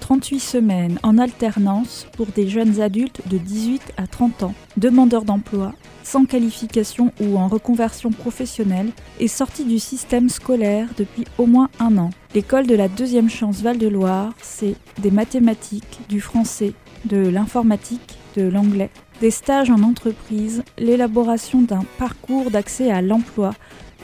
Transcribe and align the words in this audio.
38 0.00 0.40
semaines 0.40 0.98
en 1.02 1.18
alternance 1.18 2.06
pour 2.16 2.26
des 2.26 2.48
jeunes 2.48 2.80
adultes 2.80 3.20
de 3.28 3.38
18 3.38 3.94
à 3.96 4.06
30 4.06 4.42
ans, 4.44 4.54
demandeurs 4.76 5.24
d'emploi, 5.24 5.72
sans 6.02 6.24
qualification 6.24 7.12
ou 7.20 7.36
en 7.38 7.48
reconversion 7.48 8.10
professionnelle, 8.10 8.90
et 9.18 9.28
sortis 9.28 9.64
du 9.64 9.78
système 9.78 10.28
scolaire 10.28 10.88
depuis 10.96 11.24
au 11.38 11.46
moins 11.46 11.68
un 11.80 11.98
an. 11.98 12.10
L'école 12.34 12.66
de 12.66 12.74
la 12.74 12.88
deuxième 12.88 13.30
chance 13.30 13.62
Val-de-Loire, 13.62 14.32
c'est 14.40 14.76
des 14.98 15.10
mathématiques, 15.10 16.00
du 16.08 16.20
français, 16.20 16.72
de 17.04 17.16
l'informatique, 17.16 18.18
de 18.36 18.42
l'anglais, 18.42 18.90
des 19.20 19.30
stages 19.30 19.70
en 19.70 19.82
entreprise, 19.82 20.62
l'élaboration 20.78 21.62
d'un 21.62 21.84
parcours 21.98 22.50
d'accès 22.50 22.90
à 22.90 23.02
l'emploi 23.02 23.52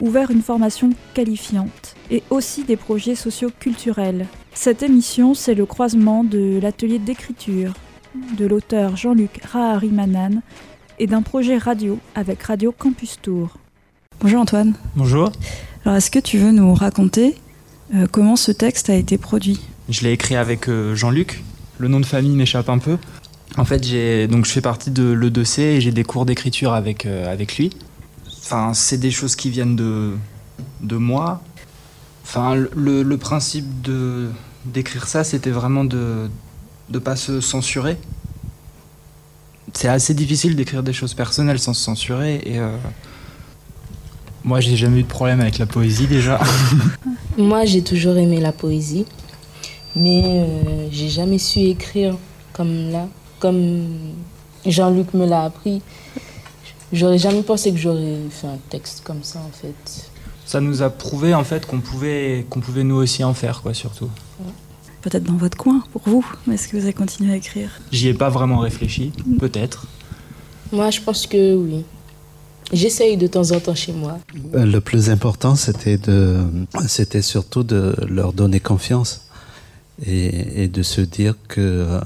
ouvert 0.01 0.31
une 0.31 0.41
formation 0.41 0.89
qualifiante 1.13 1.95
et 2.09 2.23
aussi 2.29 2.63
des 2.63 2.77
projets 2.77 3.15
socio-culturels. 3.15 4.27
Cette 4.55 4.83
émission, 4.83 5.33
c'est 5.33 5.55
le 5.55 5.65
croisement 5.65 6.23
de 6.23 6.59
l'atelier 6.61 6.99
d'écriture 6.99 7.73
de 8.37 8.45
l'auteur 8.45 8.95
Jean-Luc 8.95 9.41
Raharimanan 9.51 10.41
et 10.99 11.07
d'un 11.07 11.21
projet 11.21 11.57
radio 11.57 11.99
avec 12.15 12.43
Radio 12.43 12.71
Campus 12.71 13.19
Tour. 13.21 13.57
Bonjour 14.21 14.41
Antoine. 14.41 14.73
Bonjour. 14.95 15.31
Alors 15.83 15.97
est-ce 15.97 16.11
que 16.11 16.19
tu 16.19 16.37
veux 16.37 16.51
nous 16.51 16.73
raconter 16.75 17.35
euh, 17.95 18.07
comment 18.09 18.35
ce 18.35 18.51
texte 18.51 18.89
a 18.89 18.95
été 18.95 19.17
produit? 19.17 19.59
Je 19.89 20.01
l'ai 20.01 20.11
écrit 20.11 20.35
avec 20.35 20.69
euh, 20.69 20.95
Jean-Luc. 20.95 21.43
Le 21.79 21.87
nom 21.87 21.99
de 21.99 22.05
famille 22.05 22.35
m'échappe 22.35 22.69
un 22.69 22.77
peu. 22.77 22.97
En 23.57 23.65
fait, 23.65 23.83
j'ai 23.83 24.27
donc 24.27 24.45
je 24.45 24.51
fais 24.51 24.61
partie 24.61 24.91
de 24.91 25.03
l'E2C 25.03 25.61
et 25.61 25.81
j'ai 25.81 25.91
des 25.91 26.03
cours 26.03 26.25
d'écriture 26.25 26.73
avec, 26.73 27.05
euh, 27.05 27.31
avec 27.31 27.57
lui. 27.57 27.71
Enfin, 28.27 28.73
c'est 28.73 28.97
des 28.97 29.11
choses 29.11 29.35
qui 29.35 29.49
viennent 29.49 29.75
de, 29.75 30.13
de 30.81 30.95
moi. 30.95 31.41
Enfin, 32.23 32.55
le, 32.55 33.15
principe 33.17 33.81
de 33.81 34.29
d'écrire 34.65 35.07
ça, 35.07 35.23
c'était 35.23 35.51
vraiment 35.51 35.83
de 35.83 36.29
ne 36.89 36.99
pas 36.99 37.15
se 37.15 37.41
censurer. 37.41 37.97
C'est 39.73 39.87
assez 39.89 40.13
difficile 40.13 40.55
d'écrire 40.55 40.83
des 40.83 40.93
choses 40.93 41.13
personnelles 41.13 41.59
sans 41.59 41.73
se 41.73 41.81
censurer 41.83 42.41
et 42.45 42.59
euh, 42.59 42.77
moi 44.43 44.59
j'ai 44.59 44.75
jamais 44.75 44.99
eu 44.99 45.03
de 45.03 45.07
problème 45.07 45.41
avec 45.41 45.57
la 45.57 45.65
poésie 45.65 46.05
déjà. 46.05 46.39
moi 47.37 47.65
j'ai 47.65 47.81
toujours 47.81 48.15
aimé 48.17 48.39
la 48.39 48.51
poésie, 48.51 49.05
mais 49.95 50.23
euh, 50.25 50.87
j'ai 50.91 51.09
jamais 51.09 51.39
su 51.39 51.59
écrire 51.59 52.15
comme 52.53 52.91
là, 52.91 53.07
comme 53.39 54.13
Jean-Luc 54.65 55.13
me 55.13 55.25
l'a 55.25 55.43
appris. 55.43 55.81
J'aurais 56.91 57.17
jamais 57.17 57.41
pensé 57.41 57.71
que 57.71 57.77
j'aurais 57.77 58.17
fait 58.29 58.47
un 58.47 58.59
texte 58.69 59.01
comme 59.03 59.23
ça 59.23 59.39
en 59.39 59.51
fait. 59.51 60.12
Ça 60.45 60.59
nous 60.61 60.81
a 60.81 60.89
prouvé 60.89 61.33
en 61.33 61.43
fait 61.43 61.65
qu'on 61.65 61.79
pouvait, 61.79 62.45
qu'on 62.49 62.59
pouvait 62.59 62.83
nous 62.83 62.95
aussi 62.95 63.23
en 63.23 63.33
faire 63.33 63.61
quoi 63.61 63.73
surtout. 63.73 64.09
Peut-être 65.01 65.23
dans 65.23 65.35
votre 65.35 65.57
coin 65.57 65.83
pour 65.91 66.01
vous, 66.05 66.25
mais 66.47 66.55
est-ce 66.55 66.67
que 66.69 66.77
vous 66.77 66.83
avez 66.83 66.93
continué 66.93 67.33
à 67.33 67.35
écrire? 67.35 67.69
J'y 67.91 68.07
ai 68.07 68.13
pas 68.13 68.29
vraiment 68.29 68.59
réfléchi, 68.59 69.11
peut-être. 69.39 69.87
Moi 70.71 70.89
je 70.91 71.01
pense 71.01 71.27
que 71.27 71.55
oui. 71.55 71.83
J'essaye 72.71 73.17
de 73.17 73.27
temps 73.27 73.51
en 73.51 73.59
temps 73.59 73.75
chez 73.75 73.93
moi. 73.93 74.17
Le 74.53 74.79
plus 74.79 75.09
important 75.09 75.55
c'était 75.55 75.97
de, 75.97 76.39
c'était 76.87 77.21
surtout 77.21 77.63
de 77.63 77.95
leur 78.07 78.33
donner 78.33 78.59
confiance 78.59 79.27
et, 80.05 80.63
et 80.63 80.67
de 80.67 80.83
se 80.83 81.01
dire 81.01 81.35
que, 81.47 81.99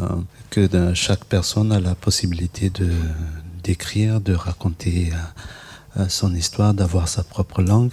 que 0.49 0.93
chaque 0.93 1.25
personne 1.25 1.71
a 1.71 1.79
la 1.79 1.95
possibilité 1.95 2.69
de 2.69 2.89
d'écrire, 3.63 4.21
de 4.21 4.33
raconter 4.33 5.11
euh, 5.97 6.05
son 6.07 6.33
histoire, 6.33 6.73
d'avoir 6.73 7.07
sa 7.09 7.23
propre 7.23 7.61
langue, 7.61 7.91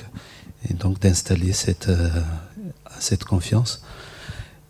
et 0.69 0.75
donc 0.75 1.01
d'installer 1.01 1.53
cette, 1.53 1.89
euh, 1.89 2.09
cette 2.99 3.25
confiance. 3.25 3.83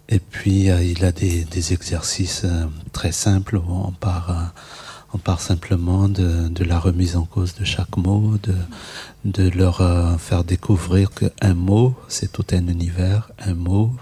Et 0.09 0.19
puis 0.19 0.71
euh, 0.71 0.83
il 0.83 1.05
a 1.05 1.13
des, 1.13 1.45
des 1.45 1.73
exercices 1.73 2.47
très 2.93 3.13
simples. 3.13 3.61
On 3.69 3.93
part, 3.93 4.53
on 5.13 5.19
part 5.19 5.41
simplement 5.41 6.09
de, 6.09 6.49
de, 6.49 6.65
la 6.65 6.79
remise 6.79 7.17
en 7.17 7.25
cause 7.25 7.55
de 7.55 7.65
chaque 7.65 7.97
mot, 7.97 8.37
de, 8.43 8.55
de 9.25 9.49
leur 9.49 9.81
faire 10.21 10.45
découvrir 10.45 11.11
qu'un 11.11 11.55
mot, 11.55 11.95
c'est 12.09 12.31
tout 12.33 12.47
un 12.53 12.69
univers, 12.69 13.31
un 13.39 13.55
mot 13.55 13.93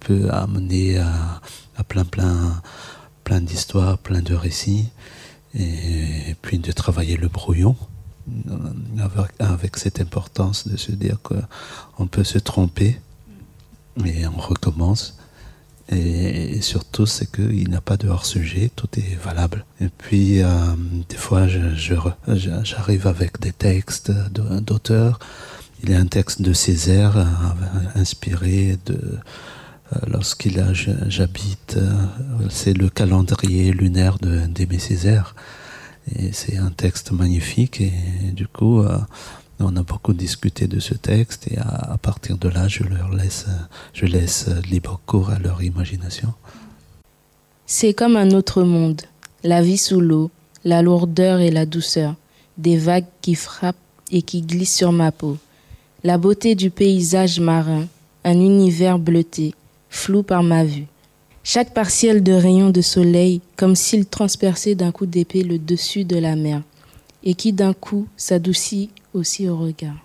peut 0.00 0.28
amener 0.30 0.98
à, 0.98 1.40
à 1.76 1.84
plein 1.84 2.04
plein 2.04 2.60
plein 3.24 3.40
d'histoires, 3.40 3.98
plein 3.98 4.20
de 4.20 4.34
récits. 4.34 4.88
Et 5.54 6.34
puis 6.40 6.58
de 6.58 6.72
travailler 6.72 7.16
le 7.18 7.28
brouillon 7.28 7.76
avec, 9.38 9.76
cette 9.76 10.00
importance 10.00 10.68
de 10.68 10.76
se 10.76 10.92
dire 10.92 11.18
qu'on 11.22 12.06
peut 12.06 12.24
se 12.24 12.38
tromper 12.38 13.00
et 14.04 14.26
on 14.26 14.38
recommence. 14.38 15.18
Et, 15.90 16.60
surtout 16.62 17.06
c'est 17.06 17.30
qu'il 17.30 17.68
n'a 17.70 17.80
pas 17.80 17.96
de 17.96 18.08
hors 18.08 18.24
sujet 18.24 18.70
tout 18.74 18.88
est 18.96 19.16
valable. 19.22 19.64
Et 19.80 19.88
puis 19.88 20.40
euh, 20.40 20.48
des 21.08 21.16
fois 21.16 21.46
j'arrive 21.48 23.06
avec 23.06 23.40
des 23.40 23.52
textes 23.52 24.12
d'auteurs. 24.30 25.18
Il 25.82 25.90
y 25.90 25.94
a 25.94 25.98
un 25.98 26.06
texte 26.06 26.40
de 26.40 26.52
Césaire 26.52 27.16
euh, 27.16 27.24
inspiré 27.96 28.78
de 28.86 28.94
euh, 28.94 29.98
lorsqu'il 30.06 30.60
a 30.60 30.72
j'habite 30.72 31.76
c'est 32.48 32.74
le 32.74 32.88
calendrier 32.88 33.72
lunaire 33.72 34.18
de 34.18 34.46
d'aimer 34.46 34.78
Césaire 34.78 35.34
c'est 36.32 36.56
un 36.56 36.70
texte 36.70 37.12
magnifique 37.12 37.80
et 37.80 37.92
du 38.32 38.46
coup 38.46 38.80
euh, 38.80 38.98
on 39.60 39.76
a 39.76 39.82
beaucoup 39.82 40.12
discuté 40.12 40.66
de 40.66 40.80
ce 40.80 40.94
texte 40.94 41.48
et 41.50 41.58
à, 41.58 41.92
à 41.92 41.98
partir 41.98 42.36
de 42.38 42.48
là 42.48 42.68
je 42.68 42.84
leur 42.84 43.14
laisse 43.14 43.46
je 43.92 44.06
laisse 44.06 44.48
libre 44.70 45.00
cours 45.06 45.30
à 45.30 45.38
leur 45.38 45.62
imagination. 45.62 46.34
C'est 47.66 47.94
comme 47.94 48.16
un 48.16 48.32
autre 48.32 48.64
monde. 48.64 49.02
La 49.44 49.62
vie 49.62 49.78
sous 49.78 50.00
l'eau 50.00 50.30
la 50.64 50.82
lourdeur 50.82 51.40
et 51.40 51.50
la 51.50 51.66
douceur 51.66 52.14
des 52.58 52.76
vagues 52.76 53.06
qui 53.20 53.34
frappent 53.34 53.76
et 54.10 54.22
qui 54.22 54.42
glissent 54.42 54.76
sur 54.76 54.92
ma 54.92 55.10
peau. 55.10 55.38
La 56.04 56.18
beauté 56.18 56.54
du 56.54 56.70
paysage 56.70 57.40
marin 57.40 57.86
un 58.24 58.34
univers 58.34 58.98
bleuté 58.98 59.54
flou 59.88 60.22
par 60.22 60.42
ma 60.42 60.64
vue. 60.64 60.86
Chaque 61.44 61.74
partiel 61.74 62.22
de 62.22 62.32
rayon 62.32 62.70
de 62.70 62.80
soleil 62.80 63.40
comme 63.56 63.74
s'il 63.74 64.06
transperçait 64.06 64.76
d'un 64.76 64.92
coup 64.92 65.06
d'épée 65.06 65.42
le 65.42 65.58
dessus 65.58 66.04
de 66.04 66.16
la 66.16 66.36
mer 66.36 66.62
et 67.24 67.34
qui 67.34 67.52
d'un 67.52 67.72
coup 67.72 68.06
s'adoucit 68.16 68.90
aussi 69.12 69.48
au 69.48 69.56
regard. 69.56 69.96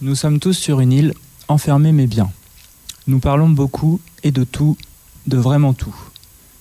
Nous 0.00 0.16
sommes 0.16 0.40
tous 0.40 0.54
sur 0.54 0.80
une 0.80 0.92
île, 0.92 1.14
enfermés 1.46 1.92
mais 1.92 2.08
bien. 2.08 2.30
Nous 3.06 3.20
parlons 3.20 3.48
beaucoup 3.48 4.00
et 4.24 4.32
de 4.32 4.42
tout, 4.42 4.76
de 5.28 5.36
vraiment 5.36 5.72
tout. 5.72 5.94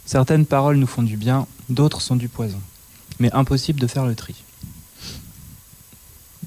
Certaines 0.05 0.45
paroles 0.45 0.77
nous 0.77 0.87
font 0.87 1.03
du 1.03 1.17
bien, 1.17 1.47
d'autres 1.69 2.01
sont 2.01 2.16
du 2.16 2.29
poison. 2.29 2.59
Mais 3.19 3.31
impossible 3.33 3.79
de 3.79 3.87
faire 3.87 4.05
le 4.05 4.13
tri. 4.13 4.35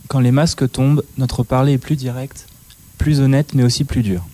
Quand 0.07 0.21
les 0.21 0.31
masques 0.31 0.71
tombent, 0.71 1.03
notre 1.17 1.43
parler 1.43 1.73
est 1.73 1.79
plus 1.79 1.97
direct, 1.97 2.47
plus 2.99 3.21
honnête 3.21 3.55
mais 3.55 3.65
aussi 3.65 3.83
plus 3.83 4.03
dur. 4.03 4.25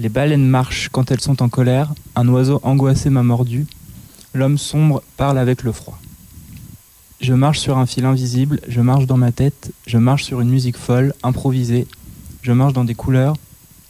Les 0.00 0.08
baleines 0.08 0.48
marchent 0.48 0.88
quand 0.90 1.10
elles 1.10 1.20
sont 1.20 1.42
en 1.42 1.50
colère, 1.50 1.92
un 2.16 2.26
oiseau 2.28 2.58
angoissé 2.62 3.10
m'a 3.10 3.22
mordu, 3.22 3.66
l'homme 4.32 4.56
sombre 4.56 5.02
parle 5.18 5.36
avec 5.36 5.62
le 5.62 5.72
froid. 5.72 6.00
Je 7.20 7.34
marche 7.34 7.58
sur 7.58 7.76
un 7.76 7.84
fil 7.84 8.06
invisible, 8.06 8.62
je 8.66 8.80
marche 8.80 9.04
dans 9.04 9.18
ma 9.18 9.30
tête, 9.30 9.72
je 9.86 9.98
marche 9.98 10.24
sur 10.24 10.40
une 10.40 10.48
musique 10.48 10.78
folle, 10.78 11.12
improvisée, 11.22 11.86
je 12.40 12.52
marche 12.52 12.72
dans 12.72 12.84
des 12.84 12.94
couleurs, 12.94 13.36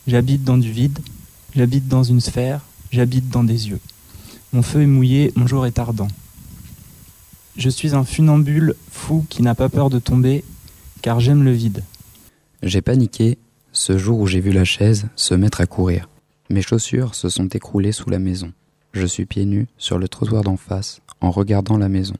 j'habite 0.09 0.43
dans 0.43 0.59
du 0.59 0.73
vide, 0.73 0.99
j'habite 1.55 1.87
dans 1.87 2.03
une 2.03 2.21
sphère, 2.21 2.63
j'habite 2.91 3.29
dans 3.29 3.45
des 3.45 3.69
yeux. 3.69 3.81
Mon 4.53 4.63
feu 4.63 4.83
est 4.83 4.87
mouillé, 4.87 5.33
mon 5.37 5.47
jour 5.47 5.65
est 5.65 5.79
ardent. 5.79 6.09
Je 7.57 7.71
suis 7.71 7.95
un 7.95 8.03
funambule 8.03 8.75
fou 8.91 9.25
qui 9.31 9.43
n'a 9.43 9.55
pas 9.55 9.69
peur 9.69 9.91
de 9.91 10.01
tomber, 10.01 10.43
car 11.03 11.21
j'aime 11.21 11.45
le 11.45 11.53
vide. 11.53 11.85
J'ai 12.65 12.81
paniqué, 12.81 13.39
ce 13.73 13.99
jour 13.99 14.19
où 14.19 14.27
j'ai 14.27 14.41
vu 14.41 14.53
la 14.53 14.65
chaise 14.65 15.09
se 15.17 15.35
mettre 15.35 15.61
à 15.61 15.67
courir. 15.67 16.09
Mes 16.51 16.63
chaussures 16.63 17.15
se 17.15 17.29
sont 17.29 17.49
écroulées 17.49 17.93
sous 17.93 18.11
la 18.11 18.19
maison. 18.19 18.53
Je 18.93 19.07
suis 19.07 19.27
pieds 19.27 19.45
nus 19.45 19.69
sur 19.79 19.99
le 19.99 20.09
trottoir 20.09 20.43
d'en 20.43 20.57
face 20.57 21.01
en 21.21 21.31
regardant 21.31 21.79
la 21.79 21.89
maison. 21.89 22.17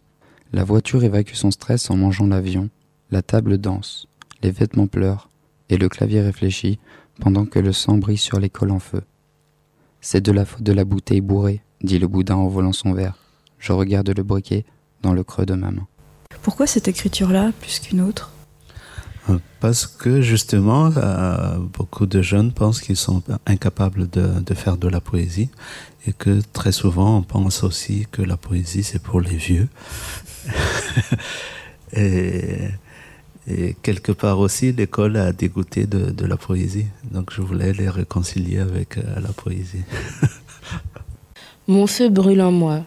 La 0.53 0.65
voiture 0.65 1.03
évacue 1.03 1.35
son 1.35 1.51
stress 1.51 1.91
en 1.91 1.97
mangeant 1.97 2.27
l'avion, 2.27 2.71
la 3.11 3.23
table 3.23 3.59
danse, 3.59 4.07
les 4.43 4.51
vêtements 4.51 4.87
pleurent 4.87 5.29
et 5.69 5.77
le 5.77 5.89
clavier 5.89 6.21
réfléchit 6.21 6.79
pendant 7.21 7.47
que 7.47 7.59
le 7.59 7.73
sang 7.73 7.99
brille 7.99 8.19
sur 8.19 8.39
l'école 8.39 8.71
en 8.71 8.79
feu. 8.79 9.03
C'est 10.01 10.21
de 10.21 10.33
la 10.33 10.45
de 10.61 10.73
la 10.73 10.85
bouteille 10.85 11.21
bourrée 11.21 11.63
dit 11.83 11.99
le 11.99 12.09
boudin 12.09 12.37
en 12.37 12.49
volant 12.49 12.73
son 12.73 12.93
verre. 12.93 13.19
Je 13.59 13.73
regarde 13.73 14.11
le 14.17 14.23
briquet 14.23 14.65
dans 15.03 15.13
le 15.13 15.25
creux 15.25 15.47
de 15.47 15.55
ma 15.55 15.71
main. 15.71 15.87
Pourquoi 16.43 16.67
cette 16.67 16.89
écriture-là 16.89 17.53
plus 17.61 17.81
qu'une 17.81 18.01
autre? 18.01 18.33
Parce 19.61 19.87
que 19.87 20.21
justement, 20.21 20.91
euh, 20.97 21.57
beaucoup 21.59 22.07
de 22.07 22.23
jeunes 22.23 22.53
pensent 22.53 22.81
qu'ils 22.81 22.97
sont 22.97 23.23
incapables 23.47 24.09
de, 24.09 24.55
faire 24.55 24.77
de 24.77 24.89
la 24.89 25.01
poésie 25.01 25.51
et 26.07 26.13
que 26.13 26.41
très 26.53 26.73
souvent 26.73 27.19
on 27.19 27.23
pense 27.23 27.63
aussi 27.63 28.07
que 28.11 28.23
la 28.23 28.37
poésie 28.37 28.83
c'est 28.83 29.03
pour 29.03 29.21
les 29.21 29.37
vieux. 29.37 29.69
et, 31.93 32.71
quelque 33.83 34.13
part 34.13 34.39
aussi 34.39 34.73
l'école 34.73 35.17
a 35.17 35.33
dégoûté 35.33 35.87
de, 35.87 36.11
de, 36.11 36.27
la 36.27 36.37
poésie. 36.37 36.87
Donc 37.11 37.33
je 37.33 37.43
voulais 37.43 37.73
les 37.73 37.89
réconcilier 37.89 38.59
avec 38.59 38.97
euh, 38.97 39.21
la 39.21 39.33
poésie. 39.33 39.83
mon 41.69 41.87
feu 41.87 42.09
brûle 42.09 42.43
en 42.43 42.53
moi, 42.53 42.85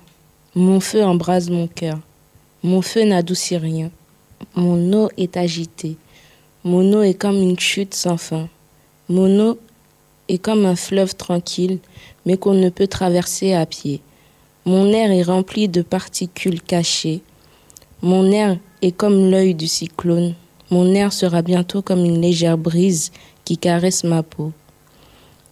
mon 0.56 0.80
feu 0.80 1.04
embrase 1.04 1.50
mon 1.50 1.68
cœur. 1.68 2.00
Mon 2.64 2.82
feu 2.82 3.04
n'adoucit 3.04 3.58
rien. 3.58 3.92
Mon 4.56 4.94
eau 4.94 5.10
est 5.18 5.36
agitée. 5.36 5.98
Mon 6.66 6.94
eau 6.94 7.02
est 7.02 7.14
comme 7.14 7.42
une 7.42 7.60
chute 7.60 7.94
sans 7.94 8.16
fin. 8.16 8.48
Mon 9.10 9.38
eau 9.40 9.60
est 10.30 10.38
comme 10.38 10.66
un 10.66 10.78
fleuve 10.78 11.14
tranquille, 11.14 11.80
mais 12.26 12.38
qu'on 12.38 12.54
ne 12.54 12.70
peut 12.70 12.88
traverser 12.88 13.54
à 13.54 13.66
pied. 13.66 14.00
Mon 14.66 14.88
air 14.94 15.12
est 15.12 15.24
rempli 15.24 15.68
de 15.68 15.82
particules 15.82 16.62
cachées. 16.62 17.22
Mon 18.02 18.32
air 18.32 18.58
est 18.82 18.94
comme 18.94 19.30
l'œil 19.30 19.56
du 19.56 19.68
cyclone. 19.68 20.36
Mon 20.72 20.94
air 20.94 21.12
sera 21.12 21.42
bientôt 21.42 21.82
comme 21.82 22.06
une 22.06 22.22
légère 22.22 22.58
brise 22.58 23.12
qui 23.44 23.58
caresse 23.58 24.06
ma 24.06 24.24
peau. 24.24 24.54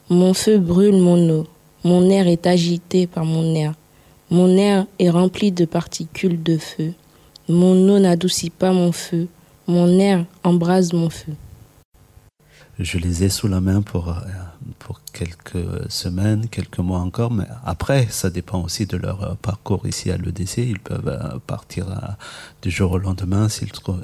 Mon 0.09 0.33
feu 0.33 0.59
brûle 0.59 0.95
mon 0.95 1.29
eau. 1.29 1.47
Mon 1.83 2.09
air 2.09 2.27
est 2.27 2.47
agité 2.47 3.05
par 3.05 3.25
mon 3.25 3.53
air. 3.53 3.73
Mon 4.29 4.55
air 4.55 4.85
est 4.97 5.09
rempli 5.09 5.51
de 5.51 5.65
particules 5.65 6.41
de 6.41 6.57
feu. 6.57 6.93
Mon 7.49 7.89
eau 7.89 7.99
n'adoucit 7.99 8.49
pas 8.49 8.71
mon 8.71 8.93
feu. 8.93 9.27
Mon 9.67 9.99
air 9.99 10.25
embrase 10.43 10.93
mon 10.93 11.09
feu. 11.09 11.33
Je 12.79 12.97
les 12.97 13.23
ai 13.23 13.29
sous 13.29 13.47
la 13.47 13.61
main 13.61 13.81
pour, 13.81 14.15
pour 14.79 15.01
quelques 15.13 15.91
semaines, 15.91 16.47
quelques 16.47 16.79
mois 16.79 16.99
encore, 16.99 17.31
mais 17.31 17.45
après, 17.63 18.07
ça 18.09 18.31
dépend 18.31 18.63
aussi 18.63 18.87
de 18.87 18.97
leur 18.97 19.37
parcours 19.37 19.85
ici 19.87 20.09
à 20.09 20.17
l'EDC. 20.17 20.57
Ils 20.57 20.79
peuvent 20.79 21.39
partir 21.45 21.85
du 22.63 22.71
jour 22.71 22.93
au 22.93 22.97
lendemain 22.97 23.49
s'ils 23.49 23.71
trouvent, 23.71 24.03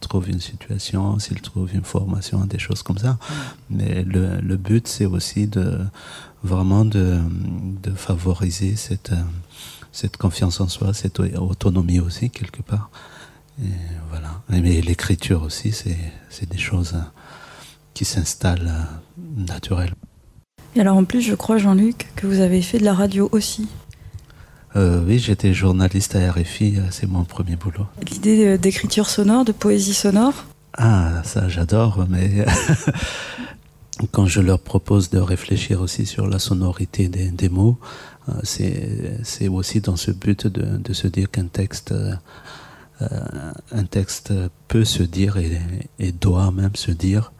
trouvent 0.00 0.28
une 0.28 0.40
situation, 0.40 1.18
s'ils 1.18 1.40
trouvent 1.40 1.74
une 1.74 1.84
formation, 1.84 2.44
des 2.44 2.58
choses 2.58 2.82
comme 2.82 2.98
ça. 2.98 3.16
Mais 3.70 4.02
le, 4.02 4.40
le 4.40 4.56
but, 4.56 4.86
c'est 4.86 5.06
aussi 5.06 5.46
de 5.46 5.78
vraiment 6.42 6.84
de, 6.84 7.20
de 7.82 7.90
favoriser 7.92 8.76
cette 8.76 9.12
cette 9.92 10.16
confiance 10.16 10.60
en 10.60 10.68
soi, 10.68 10.94
cette 10.94 11.18
autonomie 11.18 12.00
aussi, 12.00 12.30
quelque 12.30 12.62
part. 12.62 12.90
Et 13.62 13.66
voilà. 14.10 14.42
Mais 14.48 14.80
l'écriture 14.80 15.42
aussi, 15.42 15.72
c'est 15.72 16.48
des 16.48 16.58
choses 16.58 16.94
qui 17.94 18.04
s'installent 18.04 18.72
naturellement. 19.36 19.96
Et 20.76 20.80
alors 20.80 20.96
en 20.96 21.04
plus, 21.04 21.20
je 21.20 21.34
crois, 21.34 21.58
Jean-Luc, 21.58 22.08
que 22.16 22.26
vous 22.26 22.40
avez 22.40 22.62
fait 22.62 22.78
de 22.78 22.84
la 22.84 22.94
radio 22.94 23.28
aussi. 23.32 23.68
Euh, 24.76 25.02
oui, 25.04 25.18
j'étais 25.18 25.52
journaliste 25.52 26.14
à 26.14 26.30
RFI, 26.30 26.78
c'est 26.90 27.08
mon 27.08 27.24
premier 27.24 27.56
boulot. 27.56 27.86
L'idée 28.08 28.56
d'écriture 28.56 29.08
sonore, 29.10 29.44
de 29.44 29.52
poésie 29.52 29.94
sonore? 29.94 30.44
Ah, 30.78 31.22
ça 31.24 31.48
j'adore, 31.48 32.06
mais 32.08 32.46
quand 34.12 34.26
je 34.26 34.40
leur 34.40 34.60
propose 34.60 35.10
de 35.10 35.18
réfléchir 35.18 35.80
aussi 35.80 36.06
sur 36.06 36.28
la 36.28 36.38
sonorité 36.38 37.08
des, 37.08 37.30
des 37.30 37.48
mots, 37.48 37.78
c'est 38.44 39.48
aussi 39.48 39.80
dans 39.80 39.96
ce 39.96 40.10
but 40.10 40.46
de, 40.46 40.76
de 40.76 40.92
se 40.92 41.08
dire 41.08 41.30
qu'un 41.30 41.46
texte, 41.46 41.92
euh, 41.92 42.14
un 43.72 43.84
texte 43.84 44.32
peut 44.68 44.84
se 44.84 45.02
dire 45.02 45.36
et, 45.36 45.58
et, 45.98 46.12
doit 46.12 46.50
même 46.50 46.76
se 46.76 46.90
dire. 46.90 47.32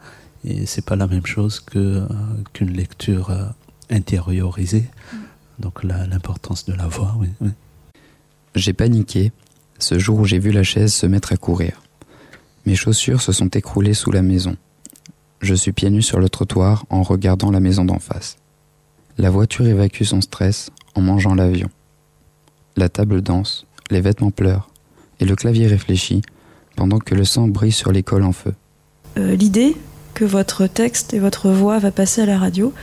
Et 0.43 0.65
c'est 0.65 0.83
pas 0.83 0.95
la 0.95 1.07
même 1.07 1.25
chose 1.25 1.59
que 1.59 2.07
qu'une 2.53 2.71
lecture 2.71 3.29
euh, 3.29 3.45
intériorisée. 3.89 4.89
Donc 5.59 5.83
l'importance 5.83 6.65
de 6.65 6.73
la 6.73 6.87
voix, 6.87 7.15
oui. 7.19 7.29
oui. 7.41 7.49
J'ai 8.55 8.73
paniqué 8.73 9.31
ce 9.77 9.99
jour 9.99 10.19
où 10.19 10.25
j'ai 10.25 10.39
vu 10.39 10.51
la 10.51 10.63
chaise 10.63 10.93
se 10.93 11.05
mettre 11.05 11.31
à 11.33 11.37
courir. 11.37 11.81
Mes 12.65 12.75
chaussures 12.75 13.21
se 13.21 13.31
sont 13.31 13.49
écroulées 13.49 13.93
sous 13.93 14.11
la 14.11 14.21
maison. 14.21 14.55
Je 15.41 15.55
suis 15.55 15.71
pieds 15.71 15.89
nus 15.89 16.01
sur 16.01 16.19
le 16.19 16.29
trottoir 16.29 16.85
en 16.89 17.01
regardant 17.01 17.51
la 17.51 17.59
maison 17.59 17.85
d'en 17.85 17.99
face. 17.99 18.37
La 19.17 19.29
voiture 19.29 19.67
évacue 19.67 20.03
son 20.03 20.21
stress 20.21 20.71
en 20.95 21.01
mangeant 21.01 21.35
l'avion. 21.35 21.69
La 22.75 22.89
table 22.89 23.21
danse, 23.21 23.65
les 23.89 24.01
vêtements 24.01 24.31
pleurent, 24.31 24.70
et 25.21 25.25
le 25.25 25.35
clavier 25.35 25.67
réfléchit 25.67 26.21
pendant 26.75 26.99
que 26.99 27.15
le 27.15 27.23
sang 27.23 27.47
brille 27.47 27.71
sur 27.71 27.91
l'école 27.91 28.23
en 28.23 28.33
feu. 28.33 28.53
Euh, 29.17 29.35
L'idée 29.35 29.77
que 30.13 30.25
votre 30.25 30.67
texte 30.67 31.13
et 31.13 31.19
votre 31.19 31.49
voix 31.49 31.79
va 31.79 31.91
passer 31.91 32.21
à 32.21 32.25
la 32.25 32.37
radio, 32.37 32.73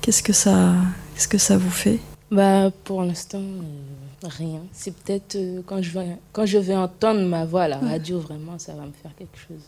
qu'est-ce 0.00 0.22
que 0.22 0.32
ça, 0.32 0.74
qu'est-ce 1.14 1.28
que 1.28 1.38
ça 1.38 1.58
vous 1.58 1.70
fait? 1.70 1.98
Bah 2.30 2.70
pour 2.84 3.02
l'instant 3.02 3.42
euh, 3.42 4.26
rien. 4.26 4.62
C'est 4.72 4.94
peut-être 4.94 5.36
euh, 5.36 5.60
quand 5.66 5.82
je 5.82 5.90
vais 5.90 6.16
quand 6.32 6.46
je 6.46 6.56
vais 6.56 6.76
entendre 6.76 7.20
ma 7.26 7.44
voix 7.44 7.64
à 7.64 7.68
la 7.68 7.78
radio 7.78 8.18
vraiment 8.20 8.58
ça 8.58 8.72
va 8.72 8.86
me 8.86 8.92
faire 8.92 9.14
quelque 9.18 9.36
chose. 9.36 9.60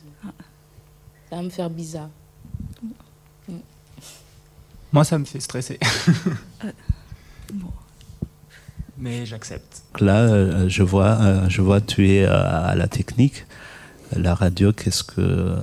Ça 1.28 1.36
va 1.36 1.42
me 1.42 1.50
faire 1.50 1.68
bizarre. 1.68 2.08
Moi, 4.94 5.02
ça 5.02 5.18
me 5.18 5.24
fait 5.24 5.40
stresser. 5.40 5.80
bon. 7.52 7.66
Mais 8.98 9.26
j'accepte. 9.26 9.82
Là, 10.00 10.20
euh, 10.20 10.68
je 10.68 10.82
vois, 10.82 11.18
euh, 11.20 11.48
je 11.48 11.62
vois 11.62 11.80
tu 11.80 12.10
es 12.10 12.24
à, 12.24 12.40
à 12.40 12.74
la 12.74 12.86
technique. 12.86 13.46
La 14.16 14.34
radio, 14.34 14.72
qu'est-ce 14.72 15.02
que, 15.02 15.20
euh, 15.20 15.56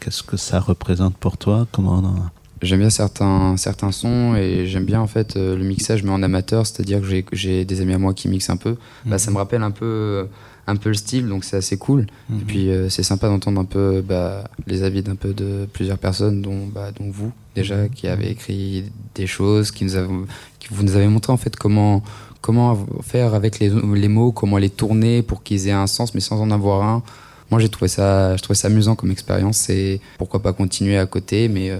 qu'est-ce 0.00 0.22
que 0.22 0.36
ça 0.36 0.58
représente 0.60 1.16
pour 1.16 1.36
toi? 1.36 1.66
Comment 1.70 2.30
J'aime 2.62 2.80
bien 2.80 2.90
certains, 2.90 3.56
certains 3.56 3.90
sons 3.90 4.36
et 4.36 4.66
j'aime 4.66 4.84
bien 4.84 5.00
en 5.00 5.08
fait 5.08 5.34
le 5.34 5.62
mixage, 5.64 6.04
mais 6.04 6.10
en 6.10 6.22
amateur, 6.22 6.64
c'est-à-dire 6.64 7.00
que 7.00 7.34
j'ai 7.36 7.64
des 7.64 7.80
amis 7.80 7.94
à 7.94 7.98
moi 7.98 8.14
qui 8.14 8.28
mixent 8.28 8.50
un 8.50 8.56
peu. 8.56 8.72
Mmh. 9.04 9.10
Bah, 9.10 9.18
ça 9.18 9.32
me 9.32 9.36
rappelle 9.36 9.62
un 9.62 9.72
peu 9.72 10.28
un 10.66 10.76
peu 10.76 10.90
le 10.90 10.94
style, 10.94 11.28
donc 11.28 11.44
c'est 11.44 11.56
assez 11.56 11.76
cool. 11.76 12.06
Mmh. 12.28 12.38
Et 12.38 12.44
puis 12.44 12.70
euh, 12.70 12.88
c'est 12.88 13.02
sympa 13.02 13.28
d'entendre 13.28 13.60
un 13.60 13.64
peu 13.64 14.02
bah, 14.06 14.44
les 14.66 14.84
avis 14.84 15.02
d'un 15.02 15.16
peu 15.16 15.34
de 15.34 15.66
plusieurs 15.72 15.98
personnes, 15.98 16.40
dont, 16.40 16.66
bah, 16.66 16.90
dont 16.92 17.10
vous 17.10 17.32
déjà, 17.54 17.88
qui 17.88 18.06
avez 18.06 18.30
écrit 18.30 18.84
des 19.14 19.26
choses, 19.26 19.70
qui 19.70 19.84
nous 19.84 19.96
avez, 19.96 20.08
qui 20.58 20.68
vous 20.70 20.82
nous 20.82 20.96
avez 20.96 21.08
montré 21.08 21.32
en 21.32 21.36
fait 21.36 21.56
comment 21.56 22.02
comment 22.42 22.86
faire 23.02 23.32
avec 23.32 23.58
les, 23.60 23.70
les 23.70 24.08
mots, 24.08 24.32
comment 24.32 24.58
les 24.58 24.68
tourner 24.68 25.22
pour 25.22 25.42
qu'ils 25.42 25.68
aient 25.68 25.72
un 25.72 25.86
sens, 25.86 26.12
mais 26.14 26.20
sans 26.20 26.40
en 26.40 26.50
avoir 26.50 26.82
un. 26.82 27.02
Moi 27.50 27.60
j'ai 27.60 27.68
trouvé 27.70 27.88
ça, 27.88 28.36
je 28.36 28.42
trouvais 28.42 28.56
ça 28.56 28.68
amusant 28.68 28.94
comme 28.94 29.10
expérience 29.10 29.70
et 29.70 30.00
pourquoi 30.18 30.42
pas 30.42 30.52
continuer 30.52 30.98
à 30.98 31.06
côté, 31.06 31.48
mais 31.48 31.70
euh, 31.70 31.78